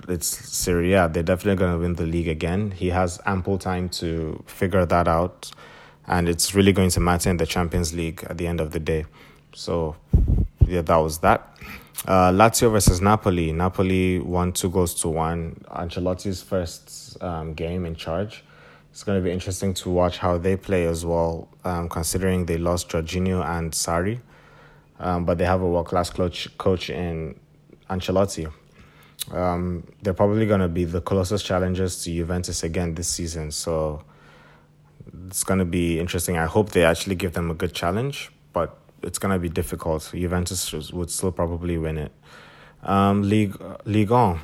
it's 0.08 0.28
Serie 0.28 0.94
A; 0.94 0.96
yeah, 0.96 1.08
they're 1.08 1.24
definitely 1.24 1.58
going 1.58 1.74
to 1.74 1.80
win 1.80 1.94
the 1.94 2.06
league 2.06 2.28
again. 2.28 2.72
He 2.72 2.90
has 2.90 3.20
ample 3.26 3.58
time 3.58 3.90
to 3.90 4.44
figure 4.48 4.86
that 4.86 5.08
out 5.08 5.52
and 6.08 6.30
it's 6.30 6.56
really 6.56 6.72
going 6.72 6.90
to 6.92 7.00
matter 7.00 7.30
in 7.30 7.38
the 7.38 7.46
Champions 7.46 7.94
League 7.94 8.24
at 8.30 8.38
the 8.38 8.48
end 8.48 8.62
of 8.62 8.72
the 8.72 8.80
day. 8.80 9.06
So, 9.54 9.96
yeah, 10.66 10.82
that 10.82 10.98
was 10.98 11.20
that. 11.20 11.58
Uh, 12.06 12.32
Lazio 12.32 12.72
versus 12.72 13.02
Napoli. 13.02 13.52
Napoli 13.52 14.20
won 14.20 14.54
two 14.54 14.70
goals 14.70 14.94
to 15.02 15.10
one. 15.10 15.64
Ancelotti's 15.70 16.42
first 16.42 17.22
um, 17.22 17.54
game 17.54 17.86
in 17.86 17.96
charge. 17.96 18.44
It's 18.92 19.04
going 19.04 19.20
to 19.20 19.24
be 19.24 19.32
interesting 19.32 19.74
to 19.76 19.90
watch 19.90 20.18
how 20.18 20.38
they 20.38 20.56
play 20.56 20.86
as 20.86 21.06
well, 21.06 21.50
um, 21.64 21.90
considering 21.90 22.46
they 22.46 22.58
lost 22.58 22.90
Jorginho 22.90 23.46
and 23.46 23.72
Sarri. 23.72 24.20
Um, 25.00 25.26
but 25.26 25.38
they 25.38 25.46
have 25.46 25.62
a 25.62 25.68
world 25.68 25.88
class 25.88 26.10
coach, 26.10 26.56
coach 26.58 26.90
in 26.90 27.40
Ancelotti. 27.90 28.52
Um, 29.32 29.84
they're 30.02 30.14
probably 30.14 30.46
going 30.46 30.62
to 30.62 30.68
be 30.68 30.86
the 30.86 31.02
closest 31.02 31.46
challengers 31.46 32.04
to 32.04 32.12
Juventus 32.12 32.64
again 32.64 32.96
this 32.96 33.08
season. 33.08 33.52
So, 33.52 34.04
it's 35.28 35.44
going 35.44 35.60
to 35.60 35.66
be 35.66 36.00
interesting. 36.00 36.38
I 36.38 36.46
hope 36.46 36.72
they 36.72 36.84
actually 36.84 37.16
give 37.16 37.34
them 37.34 37.52
a 37.52 37.54
good 37.54 37.74
challenge, 37.74 38.32
but 38.54 38.78
it's 39.04 39.20
going 39.20 39.34
to 39.34 39.40
be 39.40 39.50
difficult. 39.50 40.12
Juventus 40.14 40.92
would 40.92 41.12
still 41.12 41.32
probably 41.32 41.78
win 41.78 41.98
it. 41.98 42.12
Um, 42.84 43.24
League 43.24 43.56
Ligue 43.86 44.10
1. 44.10 44.40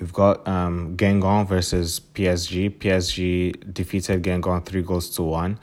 We've 0.00 0.12
got 0.12 0.46
um, 0.46 0.96
Guingamp 0.96 1.48
versus 1.48 2.00
PSG. 2.14 2.78
PSG 2.78 3.74
defeated 3.74 4.22
Guingamp 4.22 4.64
three 4.64 4.82
goals 4.82 5.10
to 5.10 5.22
one. 5.24 5.58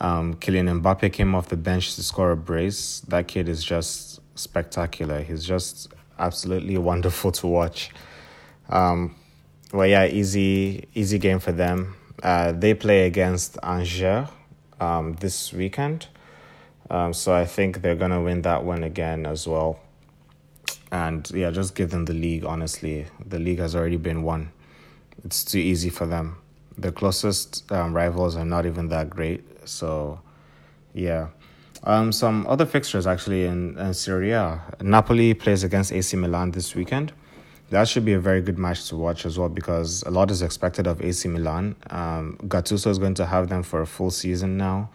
Um, 0.00 0.34
Kylian 0.34 0.80
Mbappe 0.80 1.12
came 1.12 1.34
off 1.34 1.48
the 1.48 1.56
bench 1.56 1.96
to 1.96 2.02
score 2.02 2.30
a 2.30 2.36
brace. 2.36 3.00
That 3.08 3.26
kid 3.26 3.48
is 3.48 3.62
just 3.62 4.20
spectacular. 4.36 5.22
He's 5.22 5.44
just 5.44 5.92
absolutely 6.18 6.78
wonderful 6.78 7.32
to 7.32 7.46
watch. 7.48 7.90
Um, 8.68 9.16
well, 9.72 9.86
yeah, 9.86 10.06
easy, 10.06 10.86
easy 10.94 11.18
game 11.18 11.40
for 11.40 11.52
them. 11.52 11.96
Uh, 12.22 12.52
they 12.52 12.74
play 12.74 13.06
against 13.06 13.58
Angers 13.62 14.28
um, 14.80 15.14
this 15.14 15.52
weekend. 15.52 16.08
Um, 16.90 17.12
so 17.12 17.34
I 17.34 17.44
think 17.44 17.82
they're 17.82 17.96
going 17.96 18.10
to 18.10 18.20
win 18.20 18.42
that 18.42 18.64
one 18.64 18.82
again 18.82 19.26
as 19.26 19.46
well. 19.46 19.80
And 20.90 21.28
yeah, 21.30 21.50
just 21.50 21.74
give 21.74 21.90
them 21.90 22.04
the 22.04 22.12
league, 22.12 22.44
honestly. 22.44 23.06
The 23.24 23.38
league 23.38 23.58
has 23.58 23.74
already 23.74 23.96
been 23.96 24.22
won. 24.22 24.52
It's 25.24 25.44
too 25.44 25.58
easy 25.58 25.88
for 25.88 26.06
them. 26.06 26.36
The 26.76 26.92
closest 26.92 27.70
um, 27.72 27.94
rivals 27.94 28.36
are 28.36 28.44
not 28.44 28.66
even 28.66 28.88
that 28.88 29.08
great. 29.08 29.44
So 29.68 30.20
yeah. 30.94 31.28
Um, 31.84 32.12
some 32.12 32.46
other 32.46 32.66
fixtures 32.66 33.06
actually 33.06 33.44
in, 33.44 33.76
in 33.78 33.94
Serie 33.94 34.32
A. 34.32 34.62
Napoli 34.80 35.34
plays 35.34 35.64
against 35.64 35.92
AC 35.92 36.16
Milan 36.16 36.52
this 36.52 36.74
weekend 36.74 37.12
that 37.72 37.88
should 37.88 38.04
be 38.04 38.12
a 38.12 38.20
very 38.20 38.42
good 38.42 38.58
match 38.58 38.88
to 38.90 38.96
watch 38.96 39.24
as 39.24 39.38
well 39.38 39.48
because 39.48 40.02
a 40.02 40.10
lot 40.10 40.30
is 40.30 40.42
expected 40.42 40.86
of 40.86 41.00
AC 41.02 41.26
Milan. 41.26 41.74
Um, 41.88 42.36
Gattuso 42.42 42.88
is 42.88 42.98
going 42.98 43.14
to 43.14 43.24
have 43.24 43.48
them 43.48 43.62
for 43.62 43.80
a 43.80 43.86
full 43.86 44.10
season 44.10 44.58
now, 44.58 44.90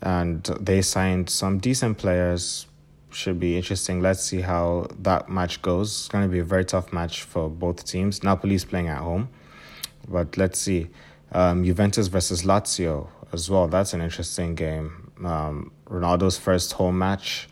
and 0.00 0.44
they 0.60 0.82
signed 0.82 1.28
some 1.28 1.58
decent 1.58 1.98
players. 1.98 2.66
Should 3.10 3.40
be 3.40 3.56
interesting. 3.56 4.00
Let's 4.00 4.22
see 4.22 4.40
how 4.40 4.86
that 5.00 5.28
match 5.28 5.62
goes. 5.62 5.88
It's 5.88 6.08
going 6.08 6.22
to 6.22 6.30
be 6.30 6.38
a 6.38 6.44
very 6.44 6.64
tough 6.64 6.92
match 6.92 7.24
for 7.24 7.50
both 7.50 7.84
teams. 7.84 8.22
Napoli 8.22 8.54
is 8.54 8.64
playing 8.64 8.86
at 8.86 8.98
home, 8.98 9.28
but 10.08 10.36
let's 10.36 10.60
see. 10.60 10.90
Um, 11.32 11.64
Juventus 11.64 12.06
versus 12.06 12.44
Lazio. 12.44 13.08
as 13.32 13.50
well. 13.50 13.66
That's 13.66 13.94
an 13.94 14.00
interesting 14.00 14.54
game. 14.54 15.10
Um, 15.24 15.72
Ronaldo's 15.88 16.38
first 16.38 16.74
home 16.74 16.98
match. 16.98 17.48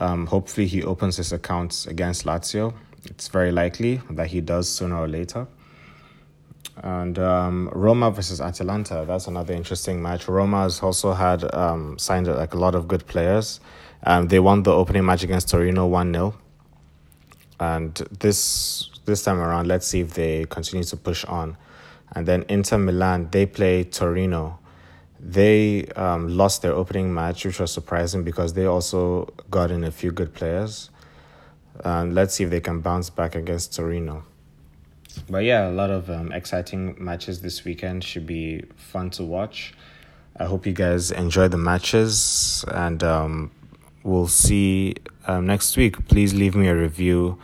Um, 0.00 0.26
hopefully, 0.26 0.66
he 0.66 0.82
opens 0.82 1.18
his 1.18 1.32
accounts 1.32 1.86
against 1.86 2.24
Lazio. 2.24 2.74
It's 3.04 3.28
very 3.28 3.52
likely 3.52 4.00
that 4.10 4.28
he 4.28 4.40
does 4.40 4.68
sooner 4.68 4.96
or 4.96 5.08
later. 5.08 5.46
And 6.82 7.18
um, 7.18 7.68
Roma 7.72 8.10
versus 8.10 8.40
Atalanta, 8.40 9.04
that's 9.06 9.26
another 9.26 9.52
interesting 9.54 10.00
match. 10.00 10.28
Roma 10.28 10.62
has 10.62 10.82
also 10.82 11.12
had 11.12 11.52
um, 11.54 11.98
signed 11.98 12.26
like 12.26 12.54
a 12.54 12.58
lot 12.58 12.74
of 12.74 12.88
good 12.88 13.06
players. 13.06 13.60
Um, 14.04 14.28
they 14.28 14.40
won 14.40 14.62
the 14.62 14.72
opening 14.72 15.04
match 15.04 15.22
against 15.22 15.50
Torino 15.50 15.86
1 15.86 16.12
0. 16.12 16.34
And 17.58 17.94
this 18.18 18.90
this 19.04 19.22
time 19.22 19.40
around, 19.40 19.66
let's 19.66 19.86
see 19.86 20.00
if 20.00 20.14
they 20.14 20.46
continue 20.48 20.84
to 20.84 20.96
push 20.96 21.24
on. 21.24 21.56
And 22.12 22.26
then 22.26 22.44
Inter 22.48 22.78
Milan, 22.78 23.28
they 23.30 23.44
play 23.46 23.84
Torino. 23.84 24.58
They 25.18 25.84
um, 25.96 26.28
lost 26.28 26.62
their 26.62 26.72
opening 26.72 27.12
match, 27.12 27.44
which 27.44 27.60
was 27.60 27.72
surprising 27.72 28.24
because 28.24 28.54
they 28.54 28.64
also 28.64 29.32
got 29.50 29.70
in 29.70 29.84
a 29.84 29.90
few 29.90 30.12
good 30.12 30.32
players. 30.32 30.90
And 31.84 32.14
let's 32.14 32.34
see 32.34 32.44
if 32.44 32.50
they 32.50 32.60
can 32.60 32.80
bounce 32.80 33.10
back 33.10 33.34
against 33.34 33.74
Torino. 33.74 34.24
But 35.28 35.44
yeah, 35.44 35.68
a 35.68 35.72
lot 35.72 35.90
of 35.90 36.10
um, 36.10 36.32
exciting 36.32 36.96
matches 36.98 37.40
this 37.40 37.64
weekend. 37.64 38.04
Should 38.04 38.26
be 38.26 38.64
fun 38.76 39.10
to 39.10 39.24
watch. 39.24 39.74
I 40.36 40.44
hope 40.44 40.66
you 40.66 40.72
guys 40.72 41.10
enjoy 41.10 41.48
the 41.48 41.58
matches 41.58 42.64
and 42.72 43.02
um, 43.02 43.50
we'll 44.02 44.28
see 44.28 44.94
um, 45.26 45.46
next 45.46 45.76
week. 45.76 46.08
Please 46.08 46.32
leave 46.32 46.54
me 46.54 46.68
a 46.68 46.74
review. 46.74 47.38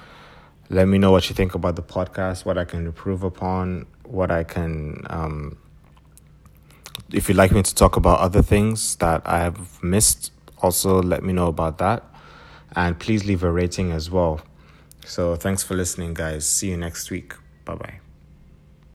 Let 0.70 0.88
me 0.88 0.98
know 0.98 1.10
what 1.10 1.28
you 1.28 1.34
think 1.34 1.54
about 1.54 1.76
the 1.76 1.82
podcast, 1.82 2.44
what 2.44 2.58
I 2.58 2.64
can 2.64 2.86
improve 2.86 3.22
upon, 3.22 3.86
what 4.04 4.30
I 4.30 4.44
can. 4.44 5.04
Um, 5.10 5.58
if 7.12 7.28
you'd 7.28 7.36
like 7.36 7.52
me 7.52 7.62
to 7.62 7.74
talk 7.74 7.96
about 7.96 8.20
other 8.20 8.42
things 8.42 8.96
that 8.96 9.22
I 9.24 9.38
have 9.38 9.82
missed, 9.82 10.32
also 10.62 11.02
let 11.02 11.22
me 11.22 11.32
know 11.32 11.46
about 11.48 11.78
that. 11.78 12.02
And 12.74 12.98
please 12.98 13.24
leave 13.24 13.42
a 13.42 13.50
rating 13.50 13.92
as 13.92 14.10
well. 14.10 14.40
So 15.04 15.36
thanks 15.36 15.62
for 15.62 15.74
listening, 15.74 16.14
guys. 16.14 16.46
See 16.48 16.70
you 16.70 16.76
next 16.76 17.10
week. 17.10 17.34
Bye 17.64 17.76
bye. 17.76 18.05